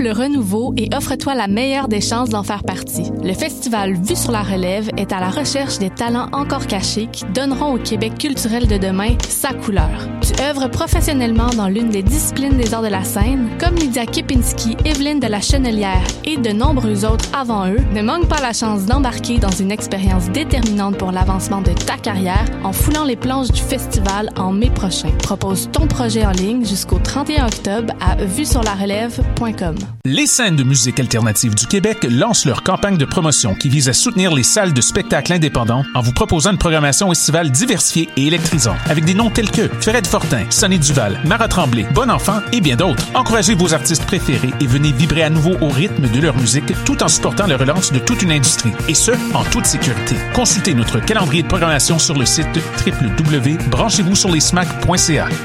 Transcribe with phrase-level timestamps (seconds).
[0.00, 3.10] triple renouveau et offre-toi la meilleure des chances d'en faire partie.
[3.22, 7.24] Le festival Vue sur la relève est à la recherche des talents encore cachés qui
[7.26, 10.08] donneront au Québec culturel de demain sa couleur.
[10.30, 14.76] Tu œuvres professionnellement dans l'une des disciplines des arts de la scène, comme Lydia Kipinski,
[14.84, 17.78] Evelyne de la Chenelière et de nombreux autres avant eux.
[17.92, 22.44] Ne manque pas la chance d'embarquer dans une expérience déterminante pour l'avancement de ta carrière
[22.62, 25.10] en foulant les planches du festival en mai prochain.
[25.22, 29.74] Propose ton projet en ligne jusqu'au 31 octobre à vue-sur-la-relève.com.
[30.04, 33.92] Les scènes de musique alternative du Québec lancent leur campagne de promotion qui vise à
[33.92, 38.78] soutenir les salles de spectacle indépendants en vous proposant une programmation estivale diversifiée et électrisante
[38.88, 42.76] avec des noms tels que Ferret Fortin, Sonny Duval, Mara Tremblay, Bon Enfant et bien
[42.76, 43.04] d'autres.
[43.14, 47.02] Encouragez vos artistes préférés et venez vibrer à nouveau au rythme de leur musique tout
[47.02, 50.16] en supportant la relance de toute une industrie et ce, en toute sécurité.
[50.34, 52.46] Consultez notre calendrier de programmation sur le site
[52.86, 54.30] www.branchez-vous sur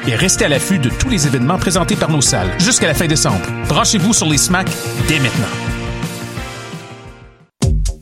[0.08, 3.08] et restez à l'affût de tous les événements présentés par nos salles jusqu'à la fin
[3.08, 3.46] décembre.
[3.70, 4.68] Branchez-vous sur les SMAC
[5.08, 5.85] dès maintenant.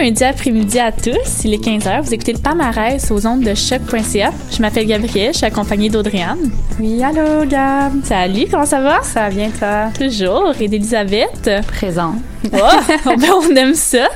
[0.00, 4.30] lundi après-midi à tous, il est 15h, vous écoutez le palmarès aux ondes de choc.ca.
[4.52, 6.50] Je m'appelle Gabrielle, je suis accompagnée d'Audriane.
[6.78, 8.04] Oui, allô Gab.
[8.04, 9.02] Salut, comment ça va?
[9.02, 9.90] Ça va bien toi?
[9.98, 11.50] Toujours, et d'Elisabeth?
[11.66, 12.14] Présent.
[12.52, 12.56] Oh,
[13.06, 14.08] ben, on aime ça.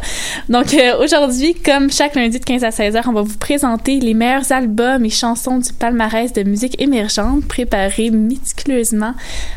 [0.49, 4.15] Donc euh, aujourd'hui, comme chaque lundi de 15 à 16h, on va vous présenter les
[4.15, 9.15] meilleurs albums et chansons du palmarès de musique émergente préparés méticuleusement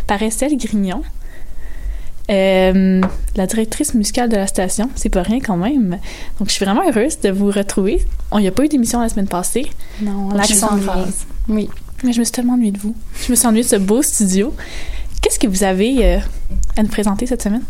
[0.07, 1.03] par Estelle Grignon.
[2.29, 3.01] Euh,
[3.35, 5.99] la directrice musicale de la station, c'est pas rien quand même.
[6.39, 8.05] Donc, je suis vraiment heureuse de vous retrouver.
[8.31, 9.67] On n'y a pas eu d'émission la semaine passée.
[10.01, 11.25] Non, l'accent de phase.
[11.47, 11.69] Oui.
[12.03, 12.95] Mais je me suis tellement ennuyée de vous.
[13.25, 14.53] Je me suis ennuyée de ce beau studio.
[15.21, 16.19] Qu'est-ce que vous avez euh,
[16.77, 17.63] à nous présenter cette semaine?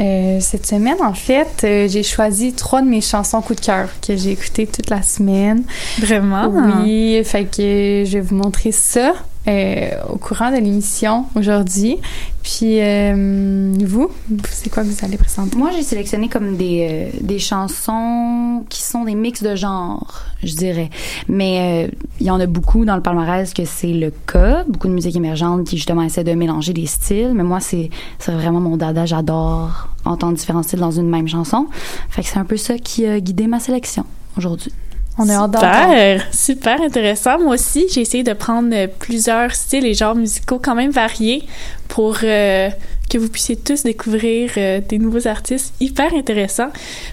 [0.00, 4.16] Euh, cette semaine, en fait, j'ai choisi trois de mes chansons coup de cœur que
[4.16, 5.64] j'ai écoutées toute la semaine.
[6.00, 6.48] Vraiment?
[6.82, 9.14] Oui, fait que je vais vous montrer ça.
[9.48, 11.98] Euh, au courant de l'émission aujourd'hui.
[12.44, 14.08] Puis euh, vous,
[14.48, 15.56] c'est quoi que vous allez présenter?
[15.56, 20.54] Moi, j'ai sélectionné comme des, euh, des chansons qui sont des mix de genres, je
[20.54, 20.90] dirais.
[21.28, 24.62] Mais il y en a beaucoup dans le palmarès que c'est le cas.
[24.68, 27.32] Beaucoup de musique émergente qui justement essaie de mélanger des styles.
[27.34, 27.90] Mais moi, c'est
[28.28, 29.06] vraiment mon dada.
[29.06, 31.66] J'adore entendre différents styles dans une même chanson.
[32.10, 34.04] Fait que c'est un peu ça qui a guidé ma sélection
[34.36, 34.72] aujourd'hui.
[35.18, 37.38] On est super, super intéressant.
[37.38, 41.46] Moi aussi, j'ai essayé de prendre plusieurs styles et genres musicaux quand même variés
[41.88, 42.70] pour euh,
[43.10, 46.70] que vous puissiez tous découvrir euh, des nouveaux artistes hyper intéressants.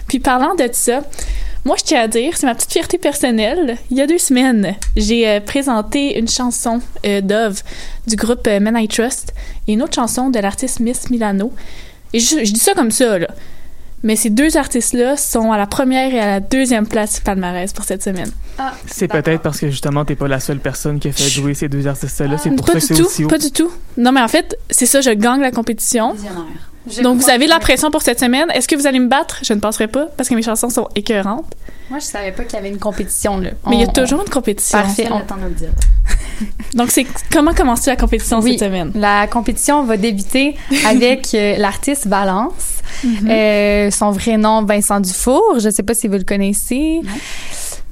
[0.08, 1.02] Puis parlant de ça,
[1.66, 3.76] moi, je tiens à dire, c'est ma petite fierté personnelle.
[3.90, 7.60] Il y a deux semaines, j'ai euh, présenté une chanson Dove
[8.06, 9.34] du groupe Men I Trust
[9.68, 11.52] et une autre chanson de l'artiste Miss Milano.
[12.14, 13.28] Et je, je dis ça comme ça, là.
[14.02, 17.72] Mais ces deux artistes-là sont à la première et à la deuxième place du palmarès
[17.72, 18.30] pour cette semaine.
[18.58, 21.54] Ah, c'est peut-être parce que justement, t'es pas la seule personne qui a fait jouer
[21.54, 22.38] ces deux artistes-là.
[22.38, 23.28] c'est pour pas ça du que c'est tout, aussi haut.
[23.28, 23.70] Pas du tout.
[23.98, 26.14] Non, mais en fait, c'est ça, je gagne la compétition.
[27.02, 28.50] Donc, vous avez la pression pour cette semaine.
[28.52, 29.38] Est-ce que vous allez me battre?
[29.42, 31.52] Je ne penserai pas parce que mes chansons sont écœurantes.
[31.88, 33.50] Moi, je savais pas qu'il y avait une compétition, là.
[33.68, 34.78] Mais il y a On- toujours une compétition.
[34.78, 35.08] Parfait.
[35.10, 35.70] On attend de le dire.
[36.74, 38.52] Donc, c'est comment commence-tu la compétition Oui.
[38.58, 38.92] cette semaine?
[38.94, 40.56] La compétition va débuter
[40.86, 42.78] avec euh, l'artiste Valence.
[43.04, 43.30] Mm-hmm.
[43.30, 45.58] Euh, son vrai nom, Vincent Dufour.
[45.58, 47.00] Je sais pas si vous le connaissez.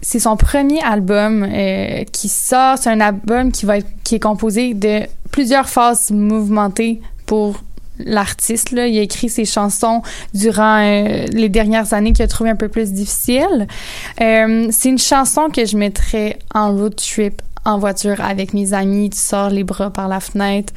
[0.00, 2.78] C'est son premier album euh, qui sort.
[2.78, 5.00] C'est un album qui va être, qui est composé de
[5.32, 7.60] plusieurs phases mouvementées pour
[7.98, 8.72] l'artiste.
[8.72, 8.86] Là.
[8.86, 10.02] Il a écrit ses chansons
[10.34, 13.66] durant euh, les dernières années qu'il a trouvé un peu plus difficiles.
[14.20, 19.10] Euh, c'est une chanson que je mettrais en road trip en voiture avec mes amis.
[19.10, 20.72] Tu sors les bras par la fenêtre.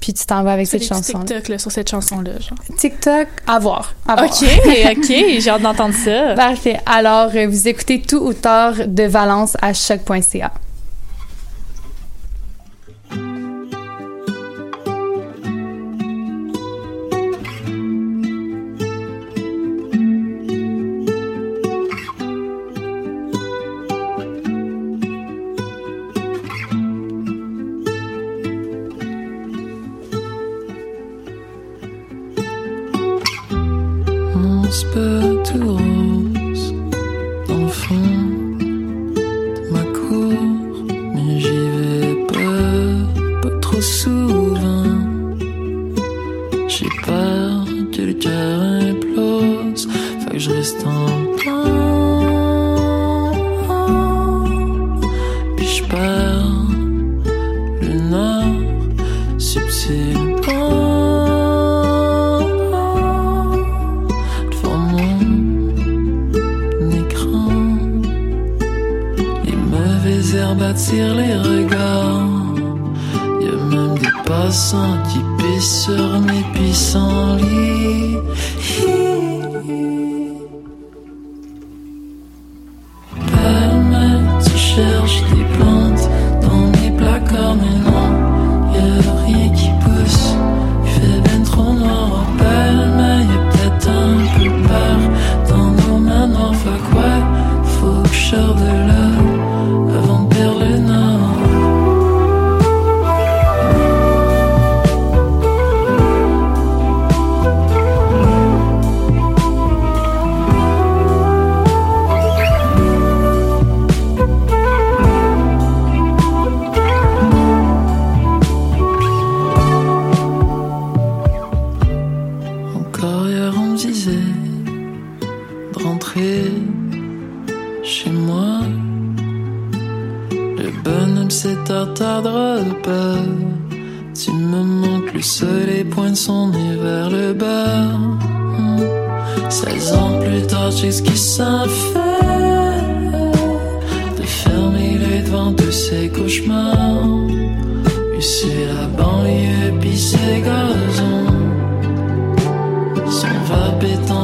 [0.00, 1.20] Puis tu t'en vas avec cette chanson.
[1.20, 2.38] TikTok là, sur cette chanson-là.
[2.38, 2.58] genre.
[2.76, 3.94] TikTok, à voir.
[4.06, 4.30] À voir.
[4.30, 4.48] OK,
[4.96, 5.06] OK,
[5.38, 6.34] j'ai hâte d'entendre ça.
[6.34, 6.78] Parfait.
[6.86, 10.52] Alors, euh, vous écoutez tout ou tard de Valence à choc.ca.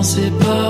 [0.04, 0.63] pensais pas.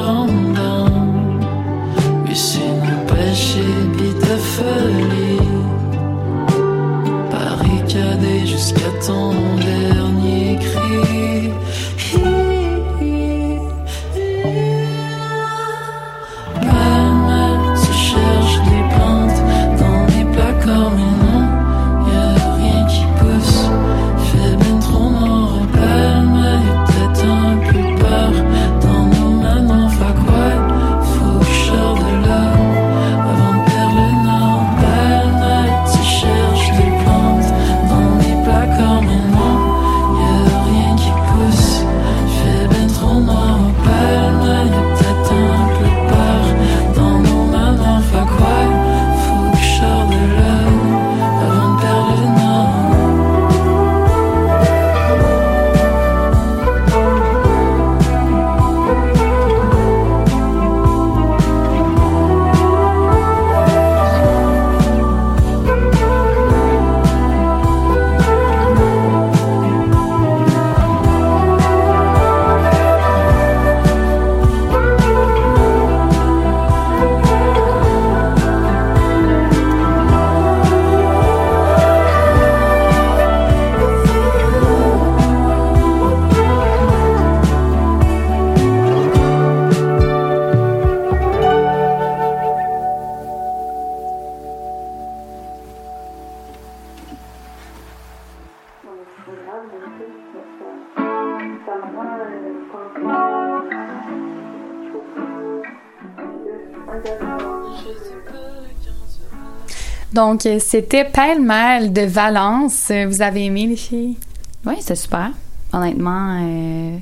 [110.15, 112.93] Donc, c'était pêle-mêle de Valence.
[113.09, 114.17] Vous avez aimé, les filles?
[114.65, 115.33] Oui, c'était super.
[115.73, 116.99] Honnêtement, euh,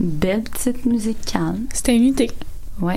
[0.00, 1.66] belle petite musique calme.
[1.74, 2.30] C'était une idée.
[2.80, 2.94] Oui.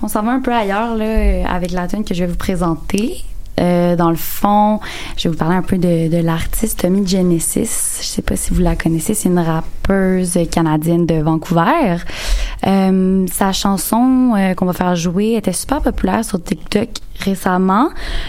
[0.00, 3.24] On s'en va un peu ailleurs là, avec la tune que je vais vous présenter.
[3.58, 4.80] Euh, dans le fond,
[5.16, 7.98] je vais vous parler un peu de, l'artiste Tommy Genesis.
[8.00, 11.96] Je ne sais pas si vous la connaissez, c'est une rappeuse canadienne de Vancouver.
[12.66, 16.88] Euh, sa chanson euh, qu'on va faire jouer était super populaire sur TikTok
[17.20, 17.88] récemment.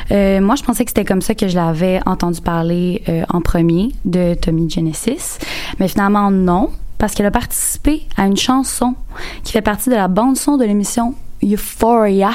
[0.10, 4.34] Moi, je pensais que c'était comme ça que je l'avais entendu parler en premier de
[4.34, 5.38] Tommy Genesis,
[5.80, 8.96] mais finalement non, parce qu'elle a participé à une chanson
[9.44, 12.32] qui fait partie de la bande son de l'émission Euphoria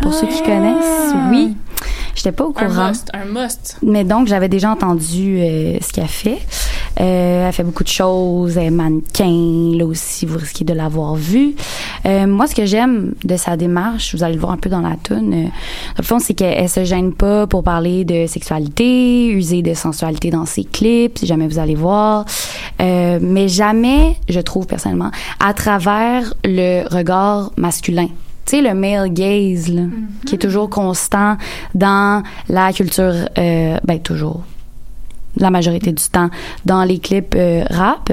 [0.00, 1.12] pour ceux qui connaissent.
[1.14, 1.28] Ah!
[1.30, 1.56] Oui.
[2.14, 2.70] J'étais pas au courant.
[2.70, 3.76] Un must, un must.
[3.82, 6.38] Mais donc, j'avais déjà entendu euh, ce qu'elle fait.
[7.00, 8.56] Euh, elle fait beaucoup de choses.
[8.56, 11.54] Elle est mannequin, là aussi, vous risquez de l'avoir vue.
[12.06, 14.80] Euh, moi, ce que j'aime de sa démarche, vous allez le voir un peu dans
[14.80, 19.28] la tune, euh, dans le fond, c'est qu'elle se gêne pas pour parler de sexualité,
[19.28, 22.24] user de sensualité dans ses clips, si jamais vous allez voir.
[22.78, 25.10] mais jamais, je trouve personnellement,
[25.40, 28.08] à travers le regard masculin
[28.46, 29.82] tu sais, le male gaze, là,
[30.24, 31.36] qui est toujours constant
[31.74, 34.42] dans la culture, euh, ben toujours,
[35.36, 36.30] la majorité du temps,
[36.64, 38.12] dans les clips euh, rap.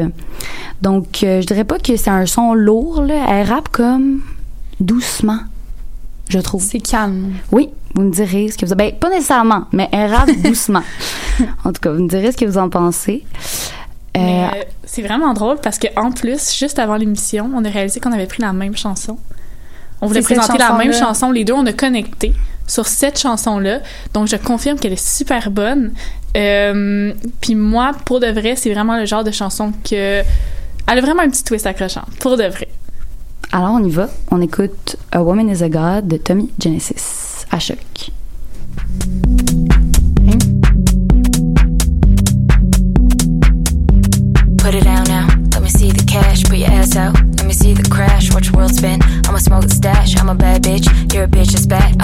[0.82, 3.26] Donc, euh, je dirais pas que c'est un son lourd, là.
[3.30, 4.22] Elle rappe comme
[4.80, 5.40] doucement,
[6.30, 6.64] je trouve.
[6.64, 7.34] C'est calme.
[7.52, 8.76] Oui, vous me direz ce que vous...
[8.76, 10.84] Ben, pas nécessairement, mais elle rappe doucement.
[11.64, 13.24] En tout cas, vous me direz ce que vous en pensez.
[14.18, 17.70] Euh, Mais, euh, c'est vraiment drôle parce que en plus, juste avant l'émission, on a
[17.70, 19.18] réalisé qu'on avait pris la même chanson.
[20.04, 21.32] On voulait présenter la même chanson.
[21.32, 22.34] Les deux, on a connecté
[22.68, 23.80] sur cette chanson-là.
[24.14, 25.94] Donc, je confirme qu'elle est super bonne.
[26.36, 30.22] Euh, Puis moi, pour de vrai, c'est vraiment le genre de chanson que...
[30.86, 32.04] Elle a vraiment un petit twist accrochant.
[32.20, 32.68] Pour de vrai.
[33.54, 34.10] Alors, on y va.
[34.30, 37.78] On écoute A Woman is a God de Tommy Genesis à choc.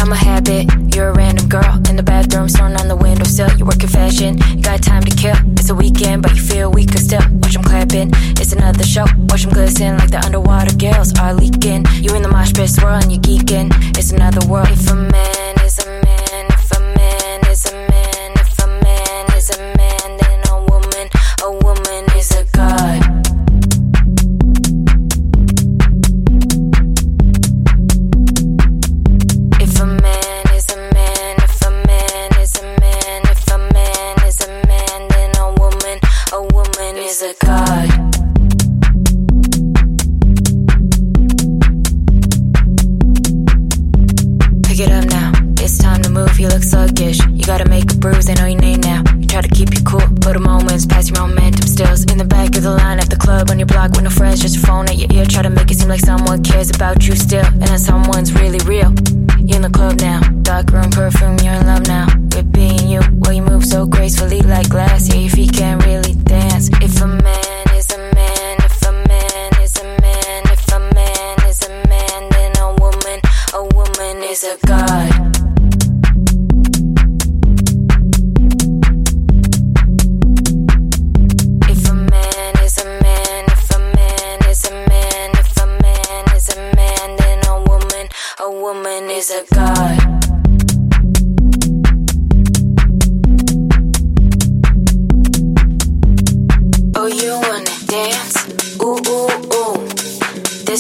[0.10, 0.96] I'm a habit.
[0.96, 3.56] You're a random girl in the bathroom, staring on the windowsill.
[3.60, 4.38] You work in fashion.
[4.60, 5.36] Got time to kill.
[5.54, 7.22] It's a weekend, but you feel weaker still.
[7.30, 8.10] Watch 'em clapping.
[8.42, 9.06] It's another show.
[9.30, 11.86] Watch 'em glisten like the underwater gills are leaking.
[12.02, 13.70] You in the mosh pit swirling, you geeking.
[14.00, 14.70] It's another world.
[14.82, 15.49] for a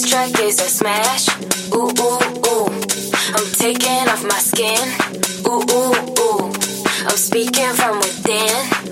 [0.09, 1.27] track is a smash.
[1.75, 2.17] Ooh, ooh,
[2.49, 2.65] ooh.
[3.35, 4.81] I'm taking off my skin.
[5.45, 6.51] Ooh, ooh, ooh.
[7.05, 8.88] I'm speaking from within.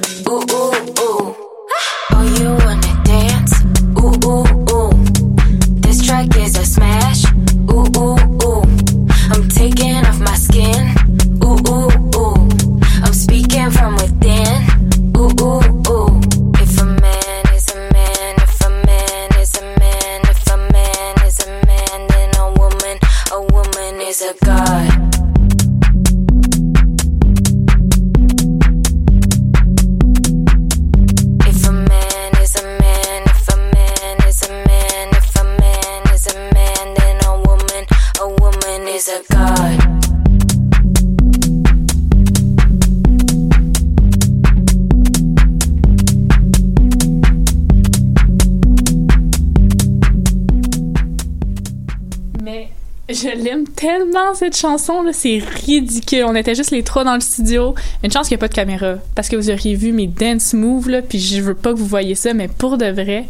[54.38, 56.26] Cette chanson là, c'est ridicule.
[56.28, 57.76] On était juste les trois dans le studio.
[58.04, 60.54] Une chance qu'il n'y a pas de caméra parce que vous auriez vu mes dance
[60.54, 63.26] moves là, puis je veux pas que vous voyez ça, mais pour de vrai,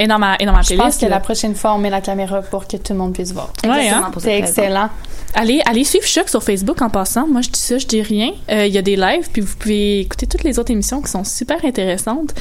[0.00, 0.84] et dans ma et dans ma Je playlist.
[0.84, 1.10] pense que là.
[1.10, 3.52] la prochaine fois, on met la caméra pour que tout le monde puisse voir.
[3.64, 4.10] Ouais, hein?
[4.18, 4.90] C'est excellent.
[5.34, 7.26] Allez, allez suivre Choc sur Facebook en passant.
[7.26, 8.30] Moi, je dis ça, je dis rien.
[8.50, 11.10] Euh, Il y a des lives, puis vous pouvez écouter toutes les autres émissions qui
[11.10, 12.32] sont super intéressantes.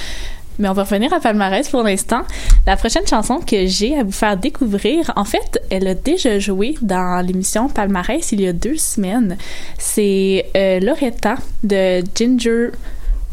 [0.59, 2.21] Mais on va revenir à Palmarès pour l'instant.
[2.65, 6.75] La prochaine chanson que j'ai à vous faire découvrir, en fait, elle a déjà joué
[6.81, 9.37] dans l'émission Palmarès il y a deux semaines.
[9.77, 12.71] C'est euh, Loretta de Ginger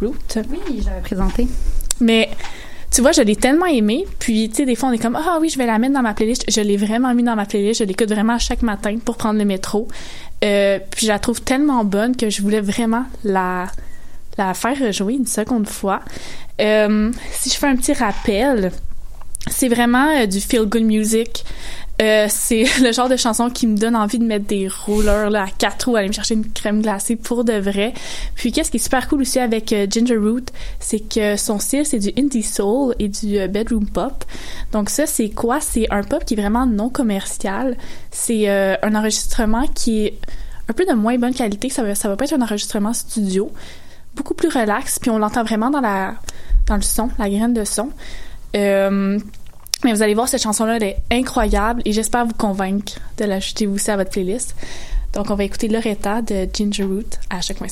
[0.00, 0.14] Root.
[0.36, 1.46] Oui, je l'avais présenté.
[2.00, 2.28] Mais
[2.90, 4.06] tu vois, je l'ai tellement aimée.
[4.18, 6.02] Puis, tu sais, des fois, on est comme, ah oui, je vais la mettre dans
[6.02, 6.44] ma playlist.
[6.48, 7.80] Je l'ai vraiment mis dans ma playlist.
[7.80, 9.88] Je l'écoute vraiment chaque matin pour prendre le métro.
[10.44, 13.66] Euh, puis, je la trouve tellement bonne que je voulais vraiment la,
[14.38, 16.00] la faire jouer une seconde fois.
[16.60, 18.72] Euh, si je fais un petit rappel,
[19.48, 21.44] c'est vraiment euh, du feel good music.
[22.02, 25.44] Euh, c'est le genre de chanson qui me donne envie de mettre des rollers là,
[25.44, 27.94] à quatre roues, aller me chercher une crème glacée pour de vrai.
[28.34, 30.46] Puis qu'est-ce qui est super cool aussi avec Ginger Root,
[30.80, 34.24] c'est que son style c'est du indie soul et du bedroom pop.
[34.72, 35.60] Donc ça c'est quoi?
[35.60, 37.76] C'est un pop qui est vraiment non commercial.
[38.10, 40.18] C'est un enregistrement qui est
[40.68, 41.68] un peu de moins bonne qualité.
[41.68, 43.50] Ça va, ça va pas être un enregistrement studio,
[44.14, 44.98] beaucoup plus relax.
[44.98, 47.90] Puis on l'entend vraiment dans le son, la graine de son.
[48.56, 49.18] Euh,
[49.84, 53.66] mais vous allez voir, cette chanson-là, elle est incroyable et j'espère vous convaincre de l'ajouter
[53.66, 54.56] vous aussi à votre playlist.
[55.12, 57.68] Donc, on va écouter Loretta de Ginger Root à chaque mois.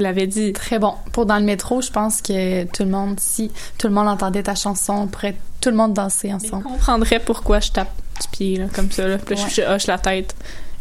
[0.00, 0.52] Vous l'avais dit.
[0.52, 0.94] Très bon.
[1.12, 4.42] Pour dans le métro, je pense que tout le monde, si tout le monde entendait
[4.42, 6.64] ta chanson, on pourrait tout le monde danser On ensemble.
[6.64, 9.06] comprendrait pourquoi je tape du pied, là, comme ça.
[9.06, 9.18] Là.
[9.18, 10.34] Puis là, je- je hoche la tête.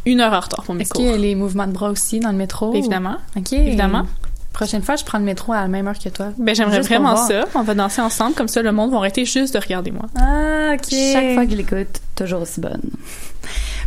[0.05, 1.01] Une heure en retard pour mes Est-ce cours.
[1.03, 2.73] qu'il y a les mouvements de bras aussi dans le métro?
[2.73, 3.17] Évidemment.
[3.35, 3.53] OK.
[3.53, 4.05] Évidemment.
[4.53, 6.27] Prochaine fois, je prends le métro à la même heure que toi.
[6.37, 7.45] Ben, j'aimerais Juste vraiment ça.
[7.55, 8.33] On va danser ensemble.
[8.33, 10.05] Comme ça, le monde va arrêter juste de regarder moi.
[10.17, 10.89] Ah, OK.
[10.89, 12.81] Chaque fois que je l'écoute, toujours aussi bonne.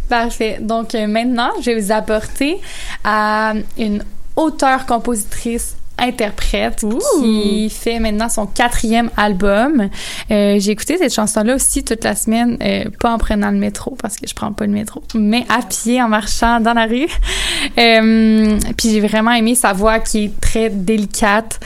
[0.08, 0.58] Parfait.
[0.60, 2.58] Donc euh, maintenant, je vais vous apporter
[3.04, 4.04] à une
[4.36, 6.84] auteure-compositrice interprète
[7.20, 9.88] qui fait maintenant son quatrième album.
[10.30, 13.96] Euh, j'ai écouté cette chanson-là aussi toute la semaine, euh, pas en prenant le métro
[14.00, 17.08] parce que je prends pas le métro, mais à pied en marchant dans la rue.
[17.78, 21.60] Euh, puis j'ai vraiment aimé sa voix qui est très délicate.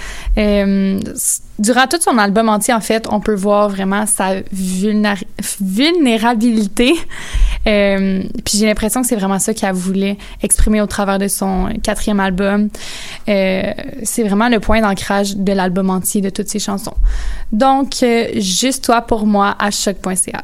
[1.59, 5.25] Durant tout son album entier, en fait, on peut voir vraiment sa vulnéra-
[5.61, 6.95] vulnérabilité.
[7.67, 11.69] Euh, puis j'ai l'impression que c'est vraiment ça qu'elle voulait exprimer au travers de son
[11.83, 12.69] quatrième album.
[13.29, 16.95] Euh, c'est vraiment le point d'ancrage de l'album entier de toutes ses chansons.
[17.53, 20.43] Donc, euh, juste toi pour moi à choc.ca.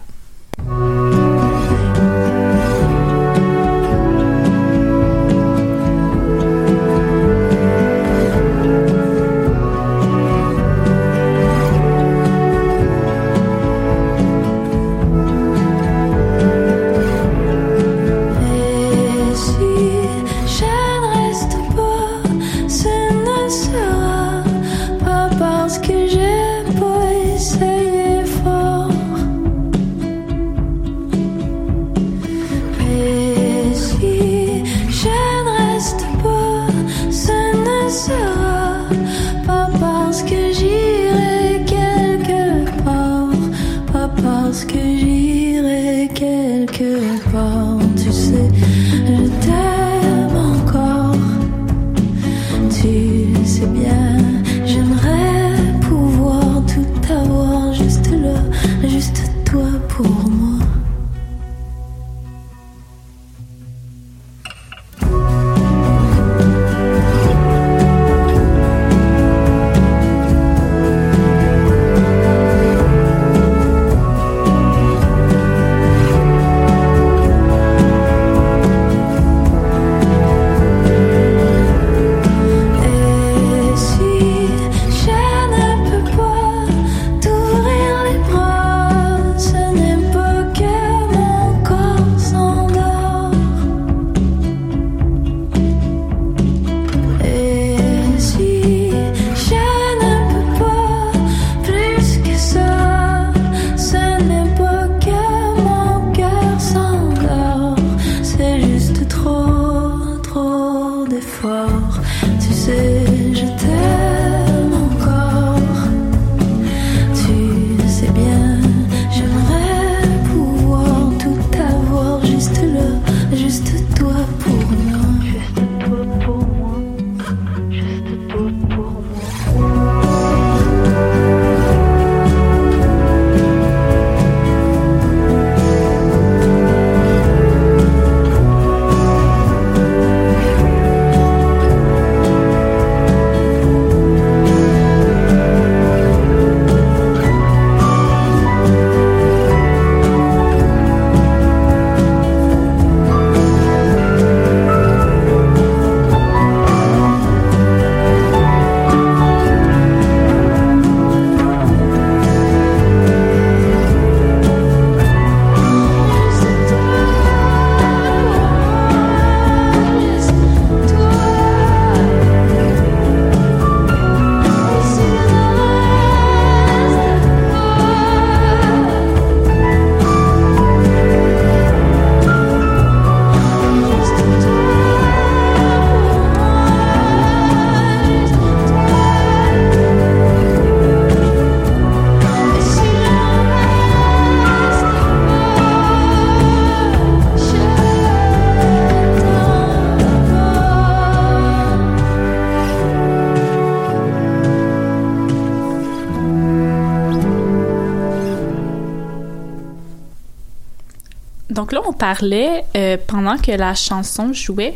[212.02, 214.74] parlait euh, pendant que la chanson jouait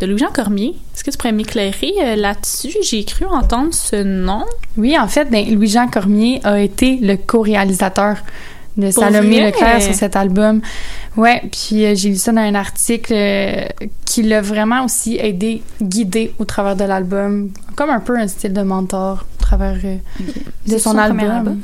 [0.00, 0.76] de Louis-Jean Cormier.
[0.94, 2.70] Est-ce que tu pourrais m'éclairer euh, là-dessus?
[2.84, 4.44] J'ai cru entendre ce nom.
[4.76, 8.18] Oui, en fait, ben, Louis-Jean Cormier a été le co-réalisateur
[8.76, 9.46] de Pour Salomé vrai?
[9.50, 10.60] Leclerc sur cet album.
[11.16, 13.66] Ouais, puis euh, j'ai lu ça dans un article euh,
[14.04, 18.52] qui l'a vraiment aussi aidé, guidé au travers de l'album, comme un peu un style
[18.52, 19.96] de mentor au travers euh,
[20.68, 21.28] de son, album.
[21.28, 21.60] album?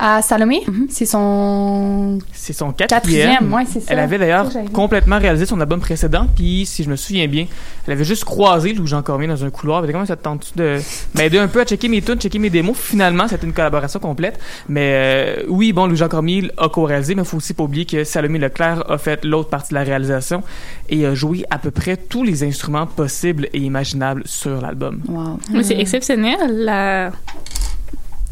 [0.00, 0.88] À Salomé, Mhm.
[0.90, 3.00] c'est son C'est son quatrième.
[3.30, 3.52] quatrième.
[3.52, 3.86] Ouais, c'est ça.
[3.92, 7.46] Elle avait d'ailleurs complètement réalisé son album précédent, puis si je me souviens bien,
[7.88, 9.78] elle avait juste croisé Louis-Jean Cormier dans un couloir.
[9.78, 10.78] Elle avait dit, comment ça te tente de
[11.16, 12.76] m'aider un peu à checker mes tunes, checker mes démos?
[12.78, 14.38] Finalement, c'était une collaboration complète.
[14.68, 18.04] Mais euh, oui, bon, Louis-Jean Cormier a co-réalisé, mais il faut aussi pas oublier que
[18.04, 20.44] Salomé Leclerc a fait l'autre partie de la réalisation
[20.88, 25.00] et a joué à peu près tous les instruments possibles et imaginables sur l'album.
[25.08, 25.40] Wow.
[25.52, 26.38] Mais c'est exceptionnel.
[26.64, 27.10] La...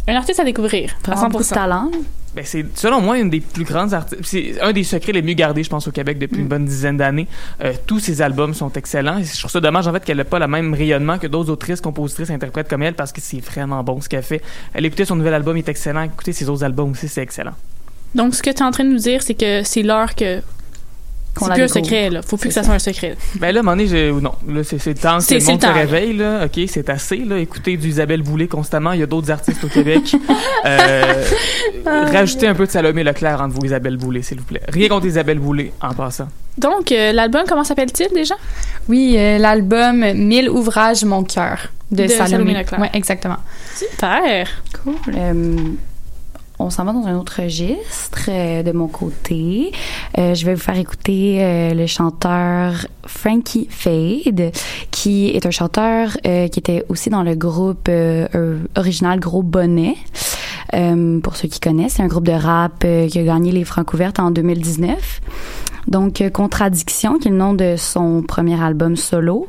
[0.07, 0.95] Un artiste à découvrir.
[1.09, 1.55] À Vraiment beaucoup de 100%.
[1.55, 1.91] talent.
[2.35, 4.21] Ben, c'est selon moi une des plus grandes artistes.
[4.25, 6.97] C'est un des secrets les mieux gardés, je pense, au Québec depuis une bonne dizaine
[6.97, 7.29] d'années.
[7.63, 9.19] Euh, tous ses albums sont excellents.
[9.19, 11.51] Et je trouve ça dommage en fait qu'elle n'ait pas le même rayonnement que d'autres
[11.51, 14.43] autrices, compositrices, interprètes comme elle, parce que c'est vraiment bon ce qu'elle fait.
[14.73, 16.03] Elle écoutait son nouvel album, il est excellent.
[16.03, 17.55] Écoutez ses autres albums aussi, c'est excellent.
[18.15, 20.41] Donc, ce que tu es en train de nous dire, c'est que c'est l'heure que
[21.41, 22.21] C'est un secret, là.
[22.23, 23.17] Faut plus que ça soit un secret.
[23.37, 24.33] Ben là, à un moment donné, j'ai- non.
[24.49, 26.45] Là, c'est c'est le temps que C'est- le c'est monde le se réveille, là.
[26.47, 27.39] OK, c'est assez, là.
[27.39, 28.93] Écoutez du Isabelle Boulay constamment.
[28.93, 30.15] Il y a d'autres artistes au Québec.
[30.67, 31.23] Euh,
[31.87, 34.63] rajoutez un peu de Salomé Leclerc entre vous, Isabelle Boulay, s'il vous plaît.
[34.69, 36.29] Rien contre Isabelle Boulay, en passant.
[36.57, 38.35] Donc, euh, l'album, comment s'appelle-t-il déjà?
[38.89, 42.31] Oui, euh, l'album 1000 ouvrages, mon cœur de, De Salomé.
[42.31, 42.81] Salomé Leclerc.
[42.81, 43.37] Ouais, exactement.
[43.75, 44.49] Super.
[44.83, 44.95] Cool.
[46.65, 49.71] On s'en va dans un autre registre euh, de mon côté.
[50.17, 54.51] Euh, je vais vous faire écouter euh, le chanteur Frankie Fade,
[54.91, 57.91] qui est un chanteur qui était aussi dans le groupe
[58.77, 59.97] original Gros Bonnet.
[61.23, 64.31] Pour ceux qui connaissent, c'est un groupe de rap qui a gagné les Francouvertes en
[64.31, 65.21] 2019.
[65.87, 69.49] Donc, Contradiction, qui est le nom de son premier album solo,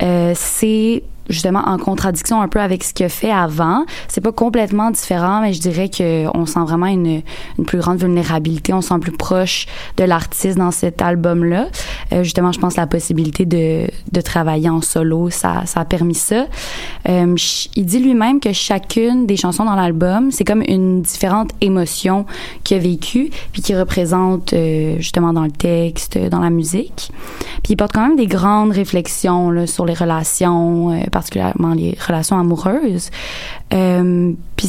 [0.00, 3.84] c'est justement en contradiction un peu avec ce qu'il a fait avant.
[4.08, 7.22] C'est pas complètement différent, mais je dirais que on sent vraiment une,
[7.58, 8.72] une plus grande vulnérabilité.
[8.72, 11.68] On se sent plus proche de l'artiste dans cet album-là.
[12.12, 16.14] Euh, justement, je pense la possibilité de, de travailler en solo, ça, ça a permis
[16.14, 16.46] ça.
[17.08, 17.34] Euh,
[17.76, 22.26] il dit lui-même que chacune des chansons dans l'album, c'est comme une différente émotion
[22.62, 27.10] qu'il a vécue, puis qui représente euh, justement dans le texte, dans la musique.
[27.62, 31.96] Puis il porte quand même des grandes réflexions là, sur les relations, euh, particulièrement les
[32.04, 33.10] relations amoureuses.
[33.72, 34.68] Euh, puis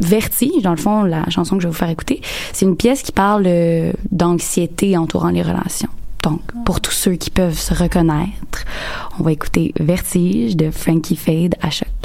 [0.00, 2.20] Vertige, dans le fond, la chanson que je vais vous faire écouter,
[2.52, 5.88] c'est une pièce qui parle euh, d'anxiété entourant les relations.
[6.24, 8.64] Donc, pour tous ceux qui peuvent se reconnaître,
[9.20, 11.97] on va écouter Vertige de Frankie Fade à choc.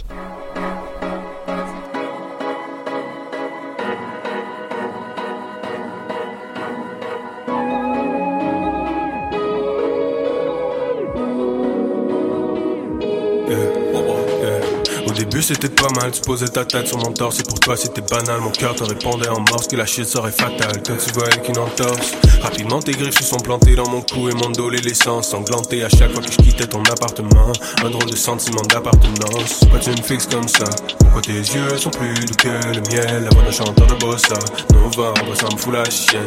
[15.44, 18.40] C'était pas mal, tu posais ta tête sur mon torse Et pour toi c'était banal,
[18.40, 21.48] mon cœur te répondait en morse Que la shit serait fatale, quand tu vois avec
[21.50, 22.14] une entorse.
[22.42, 25.90] Rapidement tes griffes se sont plantées dans mon cou Et mon dos les sanglanté à
[25.90, 27.52] chaque fois que je quittais ton appartement.
[27.84, 29.60] Un drôle de sentiment d'appartenance.
[29.60, 30.66] Pourquoi tu me fixes comme ça?
[31.00, 33.24] Pourquoi tes yeux sont plus doux que le miel?
[33.24, 34.40] La voix d'un chanteur de bossa.
[34.74, 36.22] Novembre ça me fout la chienne.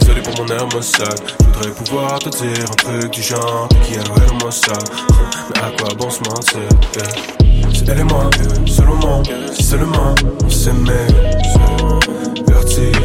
[0.00, 4.34] Désolé pour mon air Je voudrais pouvoir te dire un truc du genre Qui a
[4.40, 4.72] moi ça
[5.54, 7.43] Mais à quoi bon se mentir?
[7.86, 8.30] Elle et moi,
[8.66, 11.06] seulement, si seulement on s'aimait.
[12.46, 12.96] Vertige,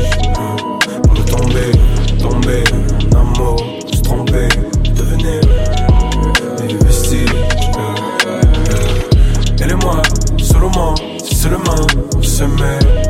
[1.04, 1.72] pour nous tomber,
[2.20, 2.64] tomber
[3.14, 4.48] en amour, se tromper,
[4.96, 5.42] devenir
[6.58, 7.30] des vestiges.
[9.62, 10.02] Elle et moi,
[10.38, 13.09] seulement, si seulement on s'aimait.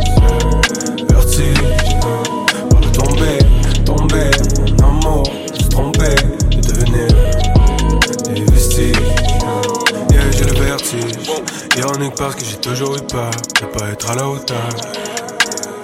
[12.00, 14.70] Ironique parce que j'ai toujours eu peur de pas être à la hauteur.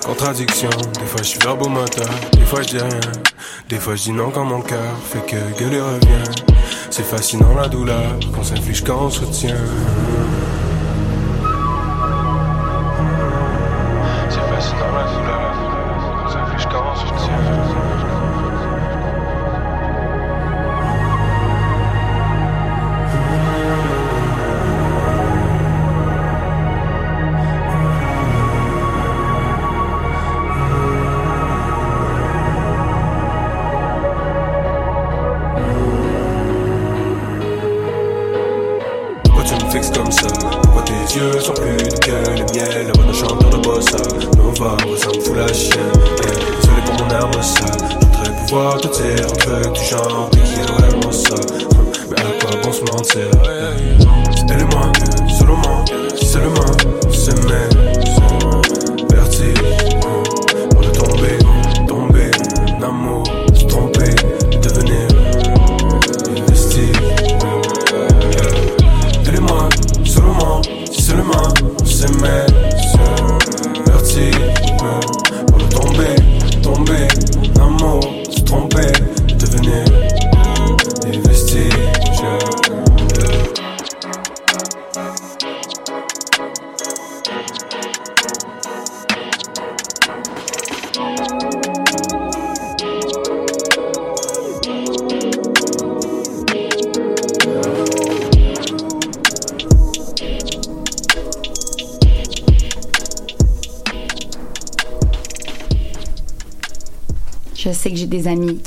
[0.05, 3.01] Contradiction, des fois je suis verbomoteur, des fois je dis rien.
[3.67, 6.31] Des fois je dis non quand mon cœur fait que gueuler revient.
[6.89, 9.57] C'est fascinant la douleur qu'on s'inflige quand on se retient.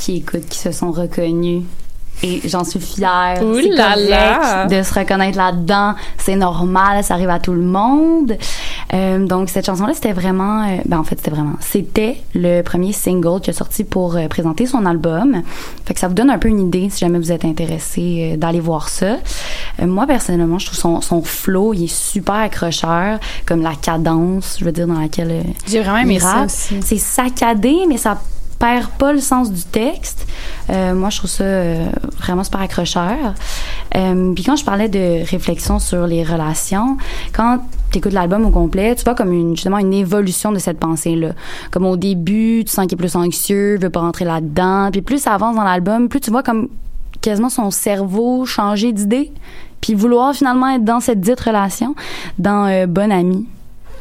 [0.08, 1.64] Qui écoutent, qui se sont reconnus.
[2.22, 3.40] Et j'en suis fière.
[3.44, 4.66] Ouh C'est là correct là.
[4.66, 5.94] de se reconnaître là-dedans.
[6.16, 8.36] C'est normal, ça arrive à tout le monde.
[8.94, 12.92] Euh, donc cette chanson-là, c'était vraiment, euh, ben en fait c'était vraiment, c'était le premier
[12.92, 15.42] single qui a sorti pour euh, présenter son album.
[15.84, 18.60] Fait que ça vous donne un peu une idée si jamais vous êtes intéressé d'aller
[18.60, 19.18] voir ça.
[19.80, 24.64] Moi personnellement, je trouve son son flow, il est super accrocheur, comme la cadence, je
[24.64, 26.80] veux dire dans laquelle J'ai vraiment aimé ça aussi.
[26.80, 28.18] C'est saccadé, mais ça
[28.58, 30.26] perd pas le sens du texte.
[30.70, 33.34] Euh, moi, je trouve ça euh, vraiment super accrocheur.
[33.94, 36.96] Euh, Puis quand je parlais de réflexion sur les relations,
[37.32, 40.78] quand tu écoutes l'album au complet, tu vois comme une, justement une évolution de cette
[40.78, 41.30] pensée-là.
[41.70, 44.90] Comme au début, tu sens qu'il est plus anxieux, veut pas rentrer là-dedans.
[44.92, 46.68] Puis plus ça avance dans l'album, plus tu vois comme
[47.20, 49.32] quasiment son cerveau changer d'idée,
[49.80, 51.94] puis vouloir finalement être dans cette dite relation,
[52.38, 53.46] dans euh, Bonne Amie.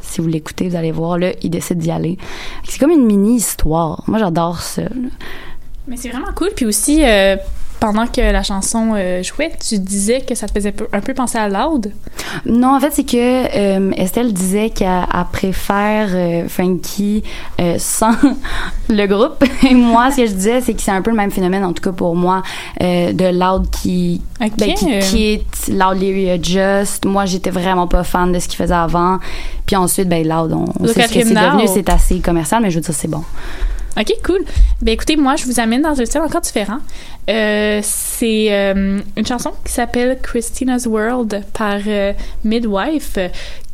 [0.08, 2.17] Si vous l'écoutez, vous allez voir, là, il décide d'y aller.
[2.63, 4.04] C'est comme une mini-histoire.
[4.08, 4.84] Moi, j'adore ça.
[5.88, 6.50] Mais c'est vraiment cool.
[6.56, 7.36] Puis aussi, euh,
[7.80, 11.38] pendant que la chanson euh, jouait, tu disais que ça te faisait un peu penser
[11.38, 11.92] à Loud?
[12.46, 17.24] Non, en fait, c'est que euh, Estelle disait qu'elle elle préfère euh, Frankie
[17.60, 18.12] euh, sans
[18.90, 19.44] le groupe.
[19.70, 21.74] Et moi, ce que je disais, c'est que c'est un peu le même phénomène, en
[21.74, 22.42] tout cas pour moi,
[22.80, 24.52] de Loud qui, Ok.
[24.58, 27.06] ben, qui quitte, Loud Leary Adjust.
[27.06, 29.20] Moi, j'étais vraiment pas fan de ce qu'il faisait avant.
[29.66, 31.68] Puis ensuite, ben Loud, on, on sait ce que c'est devenu.
[31.68, 33.24] C'est assez commercial, mais je veux dire, c'est bon.
[34.00, 34.46] OK, cool.
[34.82, 36.78] Ben écoutez, moi, je vous amène dans un style encore différent.
[37.30, 42.13] Euh, c'est euh, une chanson qui s'appelle Christina's World par euh,
[42.46, 43.18] Midwife,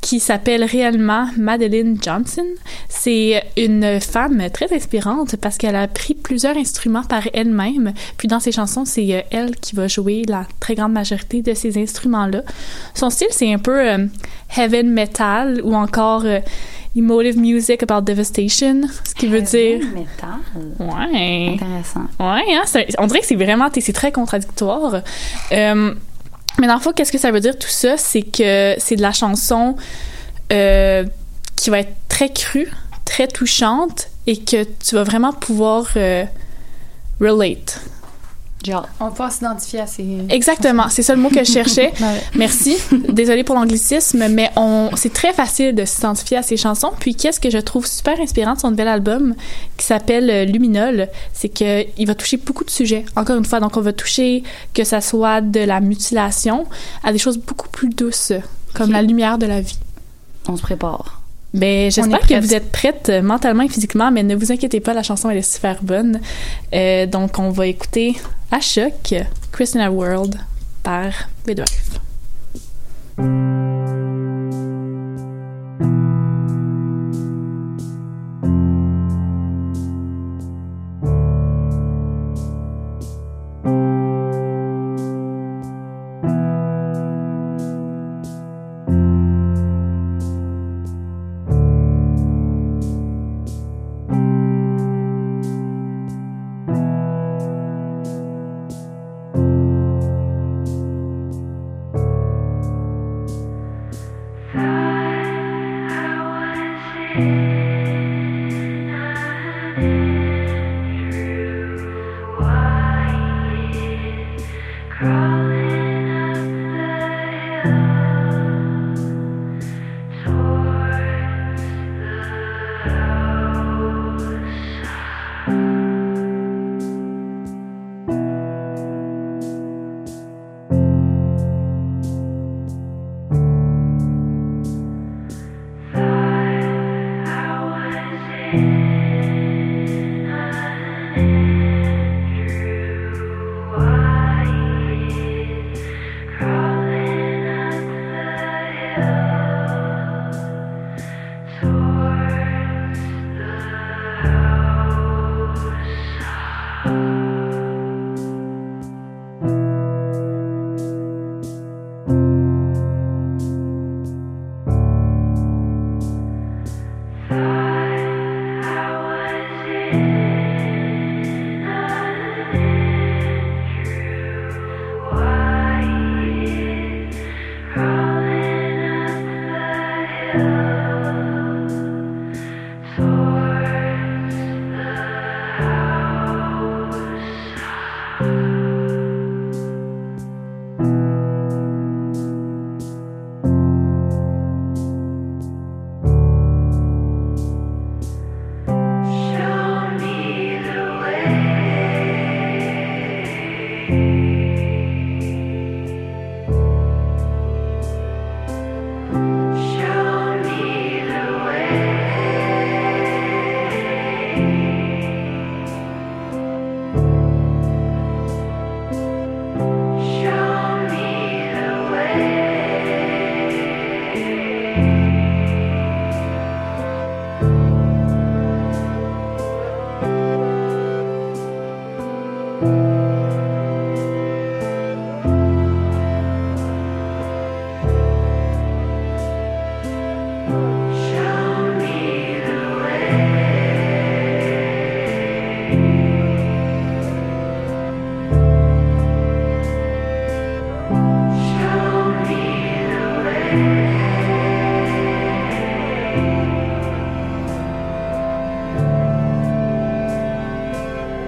[0.02, 2.46] qui s'appelle réellement Madeline Johnson.
[2.90, 7.94] C'est une femme très inspirante parce qu'elle a pris plusieurs instruments par elle-même.
[8.18, 11.78] Puis dans ses chansons, c'est elle qui va jouer la très grande majorité de ces
[11.78, 12.42] instruments-là.
[12.96, 14.10] Son style, c'est un peu
[14.58, 16.26] heaven metal ou encore
[16.96, 20.40] emotive music about devastation, ce qui veut dire Métal.
[20.80, 21.54] Ouais.
[21.54, 22.08] Intéressant.
[22.20, 25.02] Ouais, hein, on dirait que c'est vraiment, c'est très contradictoire.
[25.52, 25.94] Euh,
[26.60, 27.98] mais dans le fond, qu'est-ce que ça veut dire tout ça?
[27.98, 29.76] C'est que c'est de la chanson
[30.52, 31.04] euh,
[31.56, 32.72] qui va être très crue,
[33.06, 36.26] très touchante et que tu vas vraiment pouvoir euh,
[37.20, 37.82] relate.
[38.64, 40.06] Genre, On va pouvoir s'identifier à ces.
[40.30, 41.92] Exactement, c'est ça le mot que je cherchais.
[42.04, 42.22] Ouais.
[42.36, 42.78] Merci.
[43.10, 46.92] Désolée pour l'anglicisme, mais on, c'est très facile de s'identifier à ces chansons.
[47.00, 49.36] Puis, qu'est-ce que je trouve super inspirant de son nouvel album
[49.78, 53.06] qui s'appelle euh, Luminol, c'est que il va toucher beaucoup de sujets.
[53.16, 56.66] Encore une fois, donc on va toucher que ça soit de la mutilation
[57.04, 58.34] à des choses beaucoup plus douces,
[58.74, 59.78] comme la lumière de la vie.
[60.48, 61.24] on se prépare.
[61.54, 64.94] Ben, j'espère que vous êtes prête euh, mentalement et physiquement, mais ne vous inquiétez pas,
[64.94, 66.20] la chanson elle est super bonne.
[66.74, 68.16] Euh, donc, on va écouter
[68.54, 69.16] à choc,
[69.52, 70.36] Christina World
[70.84, 71.12] par
[71.44, 72.00] Bédoiffe.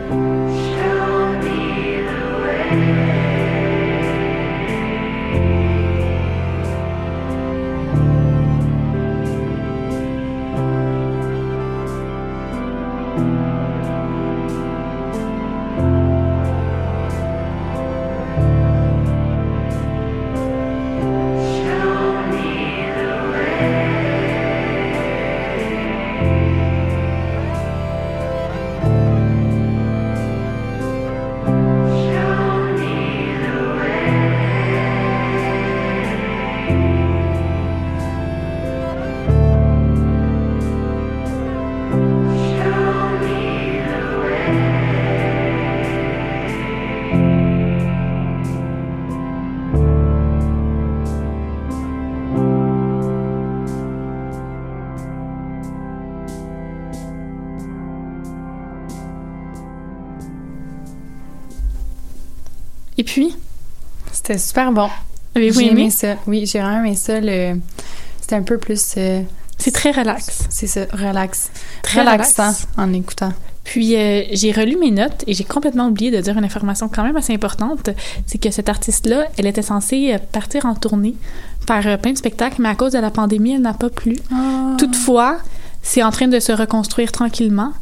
[0.07, 0.54] Amen.
[64.25, 64.89] C'était super bon.
[65.35, 65.81] Avez-vous J'ai aimé?
[65.83, 66.15] aimé ça.
[66.27, 67.19] Oui, j'ai vraiment aimé ça.
[67.19, 67.59] Le...
[68.21, 68.93] C'était un peu plus.
[68.97, 69.21] euh,
[69.57, 70.45] C'est très relax.
[70.49, 71.51] C'est ça, relax.
[71.83, 72.67] Très Relaxant relax.
[72.77, 73.33] en écoutant.
[73.63, 77.03] Puis euh, j'ai relu mes notes et j'ai complètement oublié de dire une information quand
[77.03, 77.89] même assez importante,
[78.27, 81.15] c'est que cette artiste-là, elle était censée euh, partir en tournée,
[81.67, 84.17] faire plein de spectacles, mais à cause de la pandémie, elle n'a pas plu.
[84.31, 84.75] Ah.
[84.77, 85.37] Toutefois,
[85.81, 87.73] c'est en train de se reconstruire tranquillement.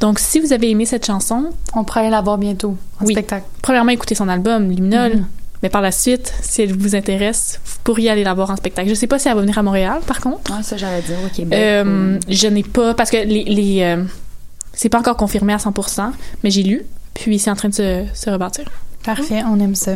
[0.00, 3.14] Donc, si vous avez aimé cette chanson, On pourrait aller la voir bientôt en Oui.
[3.14, 3.46] spectacle.
[3.62, 5.16] premièrement, écoutez son album, Liminol.
[5.18, 5.26] Mhm.
[5.62, 8.88] Mais par la suite, si elle vous intéresse, vous pourriez aller la voir en spectacle.
[8.88, 10.54] Je sais pas si elle va venir à Montréal, par contre.
[10.54, 11.58] Ouais, ça, j'allais dire au Québec.
[11.58, 14.04] Euh, je n'ai pas parce que les, les euh,
[14.72, 16.12] c'est pas encore confirmé à 100%,
[16.44, 18.64] mais j'ai lu, puis c'est en train de se, se rebâtir.
[19.02, 19.92] Parfait, on aime ça.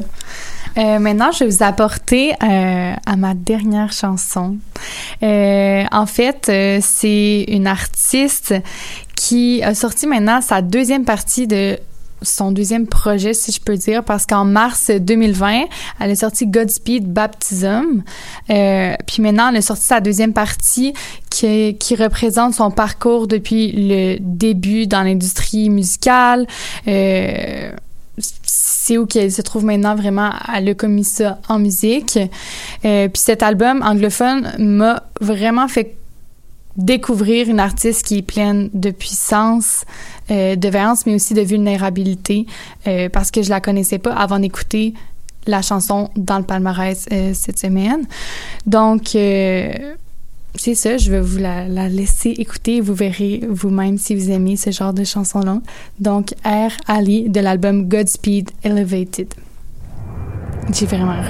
[0.78, 4.56] Euh, maintenant, je vais vous apporter euh, à ma dernière chanson.
[5.22, 6.50] Euh, en fait,
[6.80, 8.54] c'est une artiste
[9.14, 11.78] qui a sorti maintenant sa deuxième partie de
[12.22, 15.64] son deuxième projet, si je peux dire, parce qu'en mars 2020,
[16.00, 18.02] elle a sorti Godspeed Baptism.
[18.50, 20.92] Euh, puis maintenant, elle a sorti sa deuxième partie
[21.30, 26.46] qui, qui représente son parcours depuis le début dans l'industrie musicale.
[26.88, 27.72] Euh,
[28.42, 32.18] c'est où qu'elle se trouve maintenant vraiment elle a commis ça en musique
[32.84, 35.96] Euh, puis cet album anglophone m'a vraiment fait
[36.76, 39.84] découvrir une artiste qui est pleine de puissance
[40.30, 42.46] euh, de violence mais aussi de vulnérabilité
[42.86, 44.94] euh, parce que je la connaissais pas avant d'écouter
[45.46, 48.06] la chanson dans le palmarès euh, cette semaine
[48.66, 49.16] donc
[50.54, 52.82] c'est ça, je vais vous la, la laisser écouter.
[52.82, 55.62] Vous verrez vous-même si vous aimez ce genre de chanson-là.
[55.98, 59.32] Donc, Air Ali de l'album Godspeed Elevated.
[60.70, 61.22] J'ai vraiment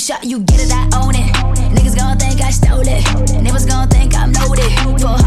[0.00, 1.30] shot, you get it, I own it.
[1.76, 3.04] Niggas gon' think I stole it.
[3.44, 4.72] Niggas gon' think I'm loaded.
[4.80, 5.20] Full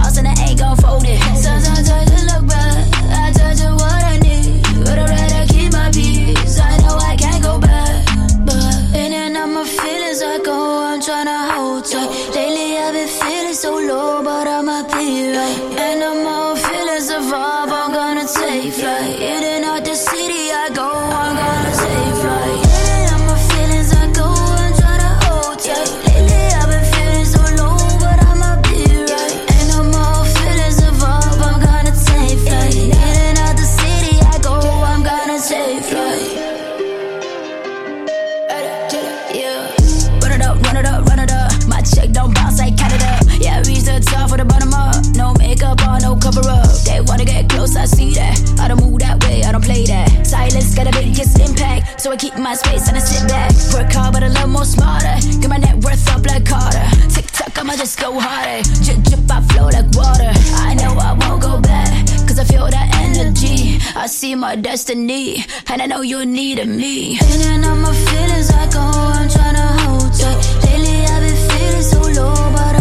[52.14, 53.49] I keep my space and I sit back.
[53.74, 55.18] Work hard, but a little more smarter.
[55.41, 56.86] Get my net worth up like Carter.
[57.09, 58.61] Tick tock, I'ma just go harder.
[58.86, 60.30] Drip, drip, I flow like water.
[60.61, 63.80] I know I won't go back, cause I feel that energy.
[63.95, 67.18] I see my destiny, and I know you're needing me.
[67.18, 70.38] In and out my feelings, I go, I'm tryna hold tight.
[70.70, 72.72] Lately, I've been feeling so low, but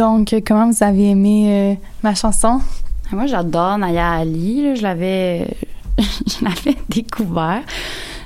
[0.00, 2.62] Donc, comment vous avez aimé euh, ma chanson?
[3.12, 4.62] Moi, j'adore Naya Ali.
[4.64, 4.74] là.
[4.74, 5.46] Je l'avais,
[5.98, 7.60] je l'avais découvert.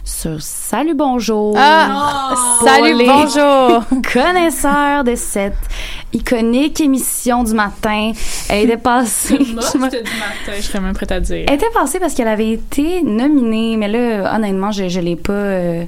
[0.05, 1.57] sur Salut Bonjour.
[1.59, 3.83] Ah, salut, les bonjour.
[4.13, 5.57] connaisseurs de cette
[6.13, 8.13] iconique émission du matin.
[8.49, 9.39] Elle était passée.
[9.39, 9.99] du matin,
[10.57, 11.45] je serais même prête à dire.
[11.49, 15.33] Elle était passée parce qu'elle avait été nominée, mais là, honnêtement, je, je l'ai pas
[15.33, 15.85] euh,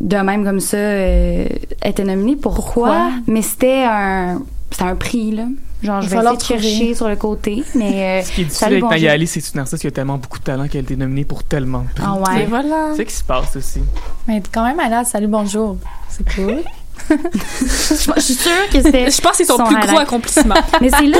[0.00, 0.76] de même comme ça.
[0.76, 1.46] euh,
[1.80, 2.36] elle était nominée.
[2.36, 2.88] Pourquoi?
[2.90, 3.10] Pourquoi?
[3.26, 5.44] Mais c'était un, c'était un prix, là.
[5.82, 8.20] Genre, je Il vais va essayer de chercher sur le côté, mais.
[8.20, 8.98] euh, Ce qui est difficile Salut, avec bonjour.
[8.98, 10.96] Nayali, c'est que c'est une artiste qui a tellement beaucoup de talent qu'elle a été
[10.96, 12.04] nominée pour tellement de prix.
[12.04, 12.46] Ah Et ouais.
[12.46, 12.88] voilà.
[12.92, 13.80] C'est ça qui se passe aussi.
[14.26, 15.76] Mais quand même, elle a salut, bonjour.
[16.08, 16.62] C'est cool.
[17.10, 19.10] je suis sûre que c'était.
[19.10, 20.54] Je pense que c'est son, Son plus gros accomplissement.
[20.80, 21.18] Mais c'est là,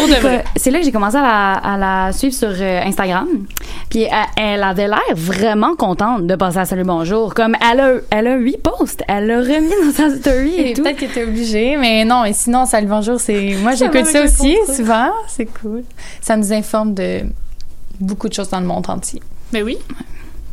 [0.56, 3.28] c'est là que j'ai commencé à la, à la suivre sur euh, Instagram.
[3.88, 7.34] Puis elle, elle avait l'air vraiment contente de passer à Salut Bonjour.
[7.34, 9.02] Comme elle a, elle a huit posts.
[9.08, 10.82] Elle l'a remis dans sa story et, Et tout.
[10.82, 13.56] Peut-être que t'es obligée, mais non, et sinon, salut, bonjour, c'est.
[13.62, 14.74] Moi, j'écoute ça aussi, ça.
[14.74, 15.10] souvent.
[15.28, 15.84] C'est cool.
[16.20, 17.22] Ça nous informe de
[18.00, 19.22] beaucoup de choses dans le monde entier.
[19.52, 19.78] Mais oui.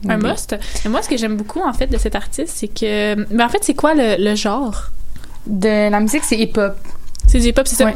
[0.08, 0.56] Un must.
[0.86, 3.16] Et moi, ce que j'aime beaucoup, en fait, de cet artiste, c'est que.
[3.34, 4.90] Mais en fait, c'est quoi le, le genre?
[5.48, 6.76] De la musique, c'est hip-hop.
[7.28, 7.86] C'est du hip-hop, c'est ça?
[7.86, 7.96] Ouais.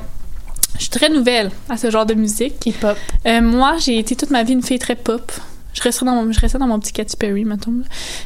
[0.75, 2.65] Je suis très nouvelle à ce genre de musique.
[2.65, 2.97] Hip-hop.
[3.25, 5.31] Euh, moi, j'ai été toute ma vie une fille très pop.
[5.73, 7.71] Je restais dans mon, je restais dans mon petit Katy Perry, mettons.
[7.71, 7.83] là.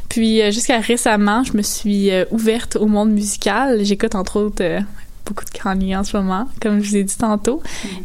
[0.10, 3.84] Puis euh, jusqu'à récemment, je me suis euh, ouverte au monde musical.
[3.84, 4.80] J'écoute entre autres
[5.26, 7.62] beaucoup de Kanye en ce moment, comme je vous ai dit tantôt.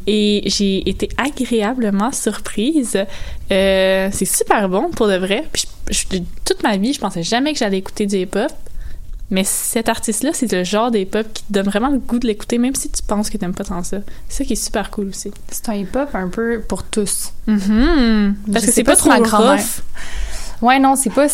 [0.07, 2.97] Et j'ai été agréablement surprise.
[3.53, 5.45] Euh, c'est super bon pour de vrai.
[5.53, 8.53] Puis je- je- toute ma vie, je pensais jamais que j'allais écouter du hip-hop.
[9.31, 12.57] Mais cet artiste-là, c'est le genre d'hip-hop qui te donne vraiment le goût de l'écouter,
[12.57, 13.99] même si tu penses que t'aimes pas tant ça.
[14.29, 15.31] C'est ça qui est super cool aussi.
[15.51, 17.33] C'est un hip-hop un peu pour tous.
[17.47, 18.37] Mhm.
[18.51, 19.83] Parce Je que c'est pas pas si trop ma grand-mère- rough.
[20.62, 21.26] Ouais, non, c'est pas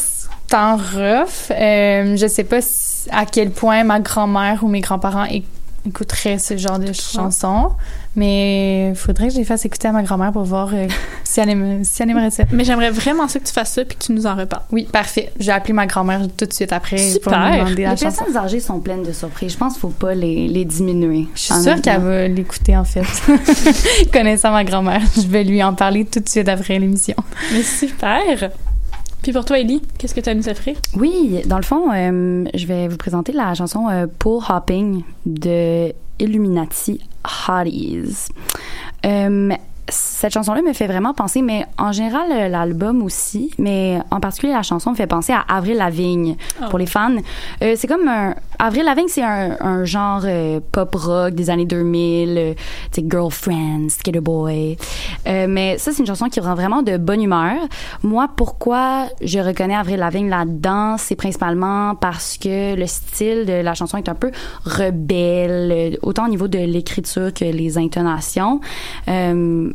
[0.48, 1.50] tant rough.
[1.52, 5.26] Euh, je sais pas si- à quel point ma grand-mère ou mes grands-parents
[5.84, 7.72] éc- écouteraient ce genre de chansons,
[8.16, 10.86] mais il faudrait que je les fasse écouter à ma grand-mère pour voir euh,
[11.24, 12.44] si, elle aime- si elle aimerait ça.
[12.52, 14.62] Mais j'aimerais vraiment ça que tu fasses ça puis que tu nous en reparles.
[14.72, 15.32] Oui, parfait.
[15.38, 17.40] J'ai appelé ma grand-mère tout de suite après pour Super.
[17.50, 18.16] me demander la Les chanson.
[18.24, 19.52] personnes âgées sont pleines de surprises.
[19.52, 21.26] Je pense qu'il faut pas les, les diminuer.
[21.34, 23.02] Je suis sûre qu'elle va l'écouter, en fait.
[24.12, 27.16] Connaissant ma grand-mère, je vais lui en parler tout de suite après l'émission.
[27.52, 28.50] Mais super!
[29.24, 30.76] Puis pour toi, Ellie, qu'est-ce que tu as nous offrir?
[30.98, 35.94] Oui, dans le fond, euh, je vais vous présenter la chanson euh, Pool Hopping de
[36.20, 37.00] Illuminati
[37.48, 38.28] Hotties.
[39.06, 39.50] Euh,
[39.88, 44.52] cette chanson-là me fait vraiment penser, mais en général, euh, l'album aussi, mais en particulier
[44.52, 46.68] la chanson me fait penser à Avril Lavigne Oh.
[46.70, 47.16] pour les fans.
[47.62, 48.34] Euh, c'est comme un.
[48.58, 52.54] Avril Lavigne, c'est un, un genre euh, pop rock des années 2000, euh,
[52.92, 54.76] tu sais, Girlfriend, Skater Boy.
[55.26, 57.56] Euh, mais ça, c'est une chanson qui rend vraiment de bonne humeur.
[58.04, 63.74] Moi, pourquoi je reconnais Avril Lavigne là-dedans, c'est principalement parce que le style de la
[63.74, 64.30] chanson est un peu
[64.64, 68.60] rebelle, autant au niveau de l'écriture que les intonations.
[69.08, 69.70] Euh,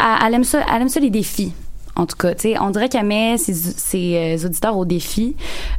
[0.00, 1.52] elle, aime ça, elle aime ça les défis.
[1.96, 5.34] En tout cas, tu sais, on dirait qu'elle met ses, euh, auditeurs au défi.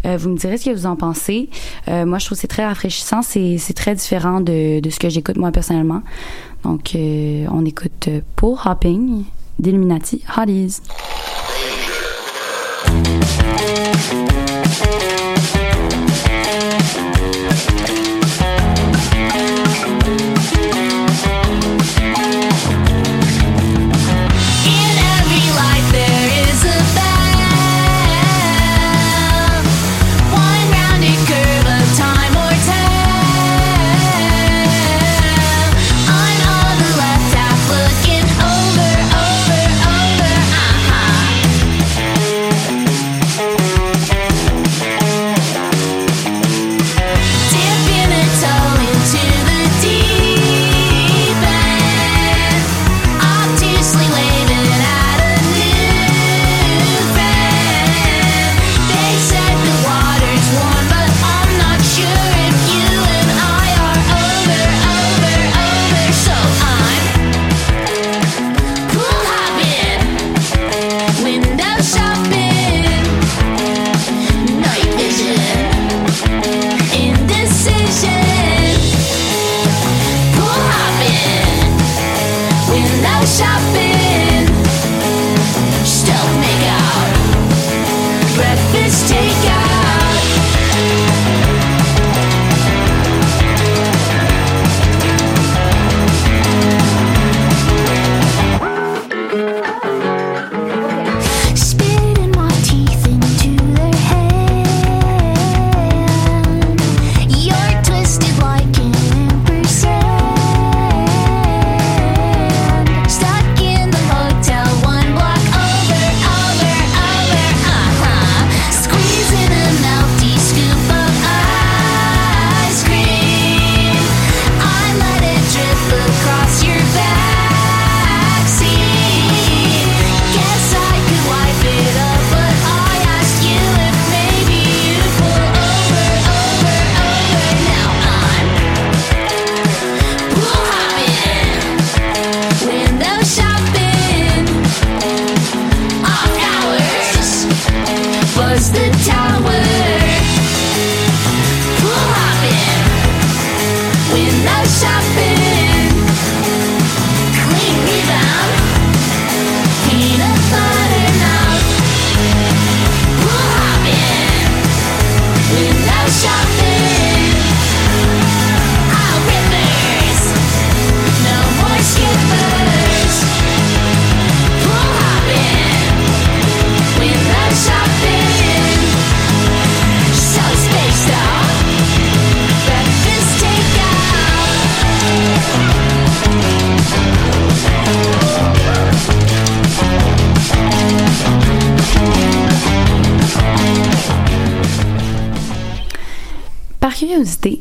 [0.06, 1.50] Euh, vous me direz ce que vous en pensez.
[1.88, 3.22] Euh, moi, je trouve que c'est très rafraîchissant.
[3.22, 6.02] C'est, très différent de, de ce que j'écoute moi personnellement.
[6.64, 9.26] Donc, on écoute Pool Hopping
[9.60, 10.82] d'Illuminati Hotties.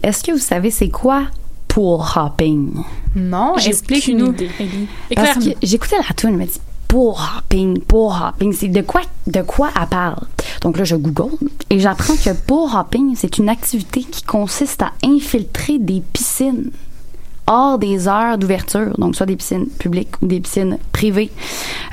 [0.02, 1.24] Est-ce que vous savez c'est quoi
[1.68, 2.72] pool hopping?
[3.14, 4.34] Non, J'ai explique-nous.
[5.14, 9.02] Parce que j'écoutais la tune, je me dis pool hopping, pool hopping, c'est de quoi
[9.26, 10.20] de quoi elle parle?
[10.62, 11.36] Donc là je google
[11.70, 16.70] et j'apprends que pool hopping, c'est une activité qui consiste à infiltrer des piscines
[17.46, 21.30] hors des heures d'ouverture, donc soit des piscines publiques ou des piscines privées.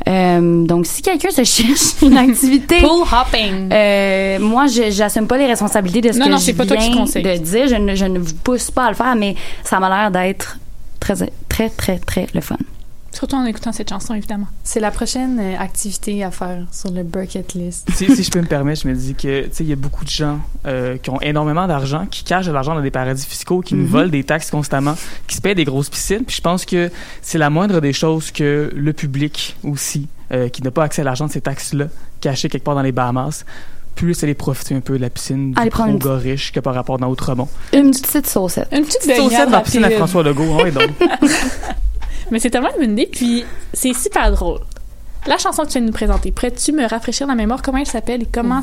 [0.07, 3.69] Euh, donc si quelqu'un se cherche une activité Pool hopping.
[3.71, 6.77] euh, moi, je j'assume pas les responsabilités de ce Non, que non, je pas toi
[6.77, 7.67] qui viens de dire.
[7.67, 10.57] Je ne, je ne vous pousse pas à le faire, mais ça m'a l'air d'être
[10.99, 11.15] très,
[11.49, 12.57] très, très, très le fun.
[13.14, 14.47] Surtout en écoutant cette chanson, évidemment.
[14.64, 17.88] C'est la prochaine euh, activité à faire sur le bucket list.
[17.93, 19.76] si, si je peux me permettre, je me dis que tu sais il y a
[19.76, 23.26] beaucoup de gens euh, qui ont énormément d'argent, qui cachent de l'argent dans des paradis
[23.26, 23.89] fiscaux, qui nous Mhm.
[23.89, 24.95] volent des taxes constamment,
[25.28, 26.24] qui se payent des grosses piscines.
[26.26, 26.89] Puis je pense que
[27.22, 31.05] c'est la moindre des choses que le public aussi, euh, qui n'a pas accès à
[31.05, 31.86] l'argent de ces taxes-là,
[32.20, 33.45] caché quelque part dans les Bahamas,
[33.95, 36.97] puisse aller profiter un peu de la piscine du une gars riche que par rapport
[36.97, 37.47] dans Outremont.
[37.74, 38.68] Une petite saucette.
[38.72, 39.91] Une petite Saucette baignade dans la piscine à.
[39.91, 40.89] François Legault, hein, et donc.
[42.32, 44.59] Mais c'est tellement une bonne idée, puis c'est super drôle.
[45.28, 47.61] La chanson que tu viens de nous présenter, pourrais-tu me rafraîchir la mémoire?
[47.61, 48.59] Comment elle s'appelle et comment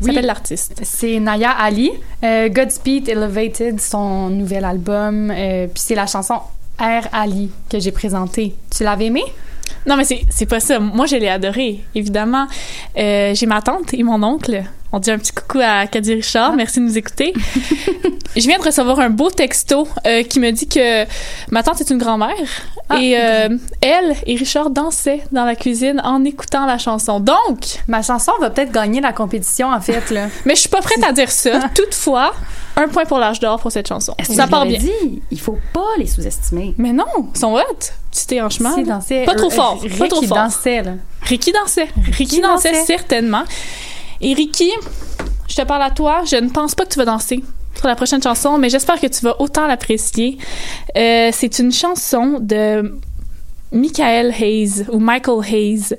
[0.00, 0.06] Oui.
[0.08, 0.80] s'appelle l'artiste?
[0.82, 1.90] C'est Naya Ali.
[2.24, 5.30] Euh, Godspeed Elevated, son nouvel album.
[5.30, 6.40] euh, puis c'est la chanson
[6.80, 8.54] Air Ali que j'ai présentée.
[8.76, 9.22] Tu l'avais aimé?
[9.86, 10.78] Non, mais c'est pas ça.
[10.78, 12.46] Moi, je l'ai adoré, évidemment.
[12.98, 14.62] Euh, J'ai ma tante et mon oncle.
[14.92, 16.54] On dit un petit coucou à Caddy Richard.
[16.54, 17.34] Merci de nous écouter.
[18.36, 21.04] je viens de recevoir un beau texto euh, qui me dit que
[21.50, 22.34] ma tante est une grand-mère.
[22.90, 22.98] Ah.
[23.02, 23.50] et euh,
[23.82, 27.20] elle et Richard dansaient dans la cuisine en écoutant la chanson.
[27.20, 30.10] Donc, Ma chanson va peut-être gagner la compétition, en fait.
[30.10, 30.28] Là.
[30.46, 31.60] mais je suis pas prête à dire ça.
[31.74, 32.34] Toutefois,
[32.76, 34.14] un point pour l'âge d'or pour cette chanson.
[34.18, 34.78] Est-ce Ça part bien.
[34.78, 35.22] dit?
[35.30, 36.74] Il faut pas les sous-estimer.
[36.78, 37.60] Mais non, ils sont hot.
[38.40, 38.74] Hanchement.
[38.74, 39.24] Si, dansait.
[39.24, 40.36] Pas trop euh, fort, Rick, pas trop fort.
[40.38, 40.92] dansait, là.
[41.22, 41.88] Ricky dansait.
[41.94, 42.84] Ricky, Ricky dansait, dansait.
[42.84, 43.44] certainement.
[44.20, 44.70] Et Ricky,
[45.48, 46.22] je te parle à toi.
[46.28, 47.42] Je ne pense pas que tu vas danser
[47.76, 50.38] sur la prochaine chanson, mais j'espère que tu vas autant l'apprécier.
[50.96, 52.98] Euh, c'est une chanson de
[53.70, 55.96] Michael Hayes ou Michael Hayes.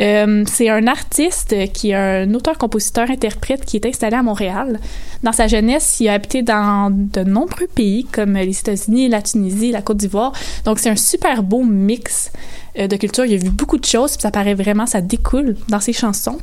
[0.00, 4.80] Euh, c'est un artiste qui est un auteur-compositeur-interprète qui est installé à Montréal.
[5.22, 9.70] Dans sa jeunesse, il a habité dans de nombreux pays comme les États-Unis, la Tunisie,
[9.70, 10.32] la Côte d'Ivoire.
[10.64, 12.32] Donc c'est un super beau mix
[12.78, 13.24] euh, de culture.
[13.24, 16.38] Il a vu beaucoup de choses, puis ça paraît vraiment, ça découle dans ses chansons.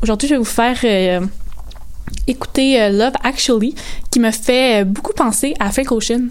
[0.00, 1.20] Aujourd'hui, je vais vous faire euh,
[2.28, 3.74] écouter euh, Love Actually,
[4.12, 6.28] qui me fait euh, beaucoup penser à Frank Ocean.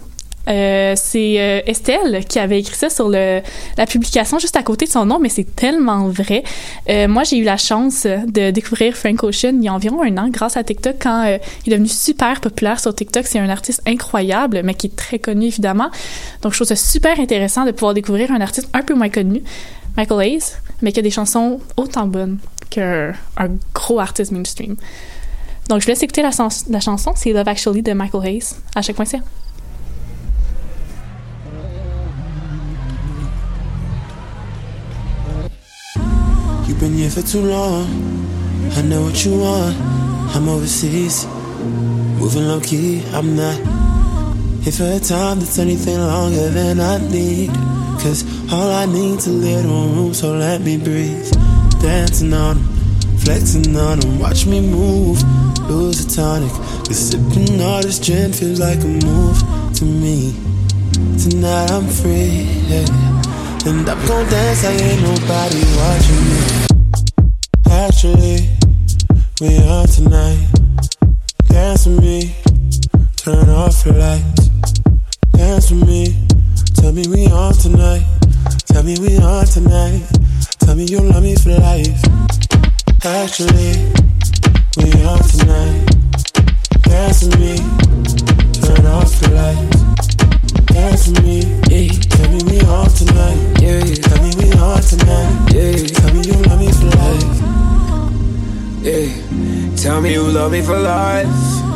[0.49, 3.41] C'est Estelle qui avait écrit ça sur le,
[3.77, 6.41] la publication juste à côté de son nom, mais c'est tellement vrai.
[6.87, 10.29] Moi, j'ai eu la chance de découvrir Frank Ocean il y a environ un an
[10.29, 11.25] grâce à TikTok quand
[11.65, 13.27] il est devenu super populaire sur TikTok.
[13.27, 15.89] C'est un artiste incroyable, mais qui est très connu évidemment.
[16.41, 19.43] Donc, je trouve ça super intéressant de pouvoir découvrir un artiste un peu moins connu,
[19.97, 22.37] Michael Hayes, mais qui a des chansons autant bonnes
[22.69, 24.75] qu'un un gros artiste mainstream.
[25.69, 26.31] Donc, je laisse écouter la,
[26.69, 29.21] la chanson, c'est Love Actually de Michael Hayes à chaque point c'est.
[36.67, 37.85] You've been here for too long.
[38.77, 39.75] I know what you want.
[40.35, 41.25] I'm overseas,
[42.19, 43.01] moving low key.
[43.13, 43.55] I'm not
[44.61, 47.49] here for a time that's anything longer than I need.
[47.99, 51.56] Cause all I need's a little room, so let me breathe.
[51.81, 55.23] Dancing on 'em, flexing on 'em, watch me move.
[55.69, 56.51] Lose a tonic,
[56.85, 59.37] cause sipping all this gin feels like a move
[59.75, 60.33] to me.
[61.21, 62.85] Tonight I'm free, yeah.
[63.65, 66.39] and I'm gon' dance like ain't nobody watching me.
[67.69, 68.49] Actually,
[69.41, 70.39] we are tonight.
[71.49, 72.33] Dance with me,
[73.17, 74.49] turn off the lights.
[75.33, 76.15] Dance with me,
[76.75, 78.16] tell me we on tonight.
[78.67, 80.03] Tell me we on tonight.
[80.59, 82.01] Tell me you love me for life.
[83.05, 83.73] Actually,
[84.77, 85.87] we on tonight.
[86.83, 87.57] Dance with me,
[88.61, 89.83] turn off the lights.
[90.73, 91.39] Dance with me,
[91.69, 91.91] yeah.
[92.15, 93.61] Tell me we on tonight.
[93.61, 95.53] Yeah, Tell me we on tonight.
[95.53, 95.87] Yeah.
[95.97, 97.37] Tell me you love me for life.
[98.83, 99.75] Yeah.
[99.75, 101.66] Tell me you love me for life.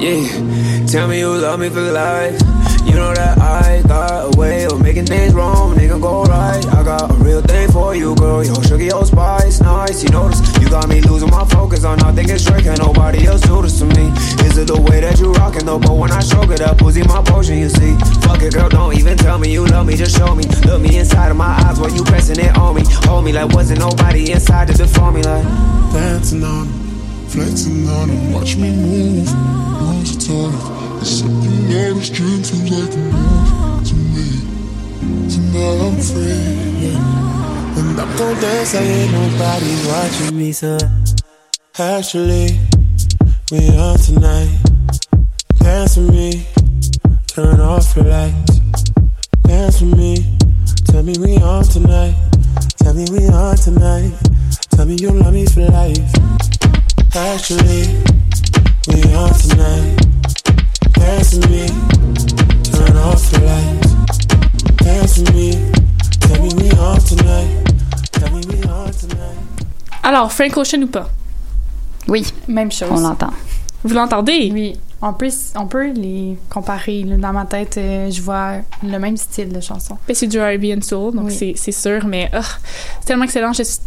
[0.00, 2.40] Yeah, tell me you love me for life.
[2.86, 6.64] You know that I got a way of making things wrong, nigga go right.
[6.66, 8.44] I got a real thing for you, girl.
[8.44, 10.04] Yo, sugar, your spice, nice.
[10.04, 12.62] You notice you got me losing my focus on nothing is straight.
[12.62, 14.06] Can't nobody else do this to me.
[14.46, 15.80] Is it the way that you rockin' though?
[15.80, 17.96] But when I stroke it up, pussy my potion, you see.
[18.22, 20.44] Fuck it, girl, don't even tell me you love me, just show me.
[20.64, 22.82] Look me inside of my eyes while you pressing it on me.
[23.10, 25.44] Hold me like wasn't nobody inside to deform me like.
[25.92, 26.87] Dancing on
[27.28, 29.28] flexing on it, watch me move.
[29.82, 30.52] Lose it all.
[31.00, 34.28] It's something out of stream feels like a move to me.
[35.30, 36.96] Tonight I'm free.
[37.78, 40.78] And I'm gonna dance like ain't nobody's watching me, so
[41.80, 42.58] Actually,
[43.52, 44.50] we on tonight.
[45.60, 46.44] Dance with me,
[47.28, 48.58] turn off your lights.
[49.44, 50.36] Dance with me,
[50.86, 52.16] tell me we on tonight.
[52.78, 54.12] Tell me we on tonight.
[54.70, 56.57] Tell me you love me for life.
[57.14, 57.88] Actually,
[58.88, 59.96] we on tonight.
[60.92, 61.66] Dance with me,
[62.70, 63.94] turn off your lights.
[64.76, 65.52] Dance with me,
[66.20, 67.64] tell me we on tonight.
[68.12, 69.38] Tell me we on tonight.
[70.02, 71.08] Alors, Frank Ocean ou pas?
[72.08, 72.88] Oui, Même chose.
[72.90, 73.32] on l'entend.
[73.84, 74.50] Vous l'entendez?
[74.52, 74.76] Oui.
[75.00, 77.04] On peut, on peut les comparer.
[77.04, 79.96] Dans ma tête, euh, je vois le même style de chanson.
[80.08, 81.34] Ben, c'est du R&B and soul, donc Oui.
[81.36, 82.40] c'est- c'est sûr, mais ah,
[83.00, 83.52] c'est tellement excellent.
[83.52, 83.78] Je suis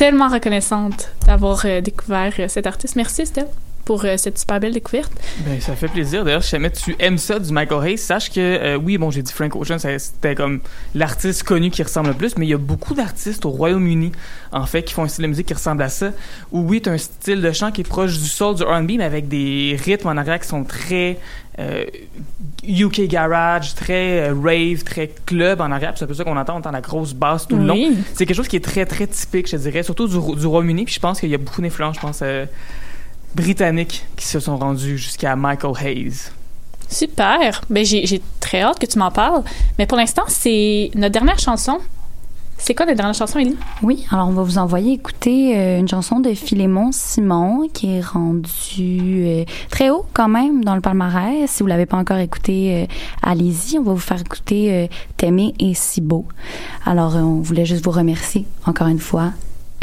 [0.00, 2.96] tellement reconnaissante d'avoir euh, découvert euh, cet artiste.
[2.96, 3.48] Merci, Steph,
[3.84, 5.12] pour euh, cette super belle découverte.
[5.44, 6.24] Ben, ça fait plaisir.
[6.24, 9.22] D'ailleurs, si jamais tu aimes ça du Michael Hayes, sache que, euh, oui, bon, j'ai
[9.22, 10.60] dit Frank Ocean, c'était comme
[10.94, 14.12] l'artiste connu qui ressemble le plus, mais il y a beaucoup d'artistes au Royaume-Uni,
[14.52, 16.12] en fait, qui font un style de musique qui ressemble à ça.
[16.52, 19.04] Où, oui, t'as un style de chant qui est proche du soul, du R&B, mais
[19.04, 21.18] avec des rythmes en arrière qui sont très
[21.58, 21.84] euh,
[22.66, 25.90] UK garage, très euh, rave, très club en arrière.
[25.90, 27.92] Puis C'est un peu ça qu'on entend, on entend la grosse basse tout le long.
[28.14, 30.84] C'est quelque chose qui est très, très typique, je dirais, surtout du, du Royaume-Uni.
[30.84, 32.46] Puis je pense qu'il y a beaucoup d'influences, je pense, euh,
[33.34, 36.30] britanniques qui se sont rendus jusqu'à Michael Hayes.
[36.88, 37.60] Super.
[37.70, 39.44] Ben, j'ai très hâte que tu m'en parles.
[39.78, 41.78] Mais pour l'instant, c'est notre dernière chanson.
[42.62, 43.56] C'est quoi notre dernière chanson, Ellie?
[43.82, 48.02] Oui, alors on va vous envoyer écouter euh, une chanson de Philémon Simon qui est
[48.02, 51.50] rendue euh, très haut quand même dans le palmarès.
[51.50, 52.86] Si vous l'avez pas encore écouté, euh,
[53.22, 53.78] allez-y.
[53.78, 56.26] On va vous faire écouter euh, T'aimer et si beau.
[56.84, 59.32] Alors euh, on voulait juste vous remercier encore une fois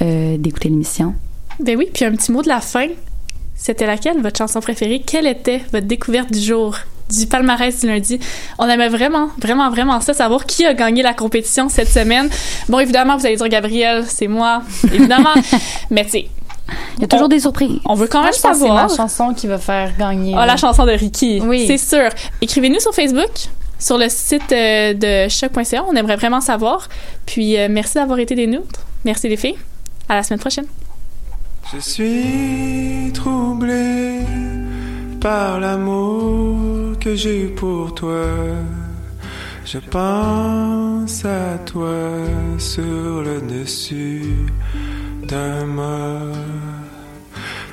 [0.03, 1.15] euh, d'écouter l'émission.
[1.59, 2.89] Ben oui, puis un petit mot de la fin.
[3.57, 5.01] C'était laquelle, votre chanson préférée?
[5.05, 6.77] Quelle était votre découverte du jour?
[7.09, 8.19] Du palmarès du lundi?
[8.59, 12.29] On aimait vraiment, vraiment, vraiment ça, savoir qui a gagné la compétition cette semaine.
[12.69, 14.61] Bon, évidemment, vous allez dire Gabriel, c'est moi,
[14.93, 15.33] évidemment.
[15.89, 16.29] Mais tu sais,
[16.97, 17.79] Il y a toujours des surprises.
[17.85, 18.89] on veut quand même que c'est savoir.
[18.89, 20.35] ma chanson qui va faire gagner.
[20.37, 21.39] Ah, la chanson de Ricky.
[21.41, 21.65] Oui.
[21.65, 22.09] C'est sûr.
[22.41, 23.31] Écrivez-nous sur Facebook,
[23.79, 25.85] sur le site euh, de choc.ca.
[25.89, 26.89] On aimerait vraiment savoir.
[27.25, 28.81] Puis, euh, merci d'avoir été des nôtres.
[29.05, 29.57] Merci les filles.
[30.09, 30.65] À la semaine prochaine.
[31.73, 34.21] Je suis troublé
[35.19, 38.25] par l'amour que j'ai eu pour toi.
[39.65, 41.99] Je pense à toi
[42.57, 44.45] sur le dessus
[45.27, 46.31] d'un mât,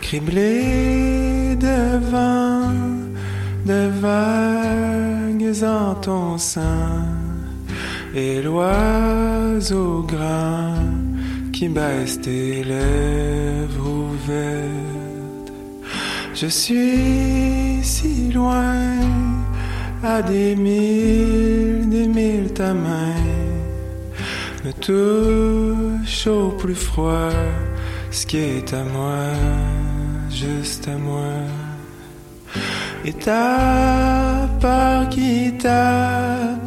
[0.00, 2.72] criblé de vent,
[3.64, 7.06] de vagues en ton sein,
[8.12, 11.03] et l'oiseau grand
[11.54, 15.52] qui baisse tes lèvres ouvertes.
[16.34, 18.74] Je suis si loin,
[20.02, 23.14] à des milles, des milles ta main
[24.64, 27.30] me touche au plus froid,
[28.10, 29.28] ce qui est à moi,
[30.30, 31.34] juste à moi.
[33.04, 36.64] Et ta part qui t'appartient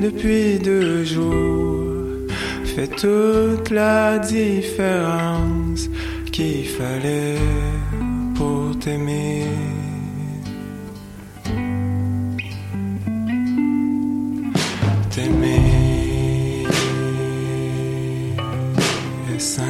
[0.00, 1.93] depuis deux jours
[2.74, 5.88] fait toute la différence
[6.32, 7.38] qu'il fallait
[8.34, 9.46] pour t'aimer.
[15.10, 16.66] T'aimer
[19.32, 19.62] est sain.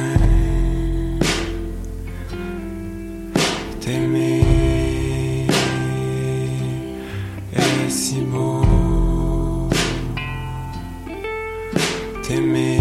[3.81, 4.41] T'aimer
[7.55, 8.63] est si beau.
[12.23, 12.74] T'aimer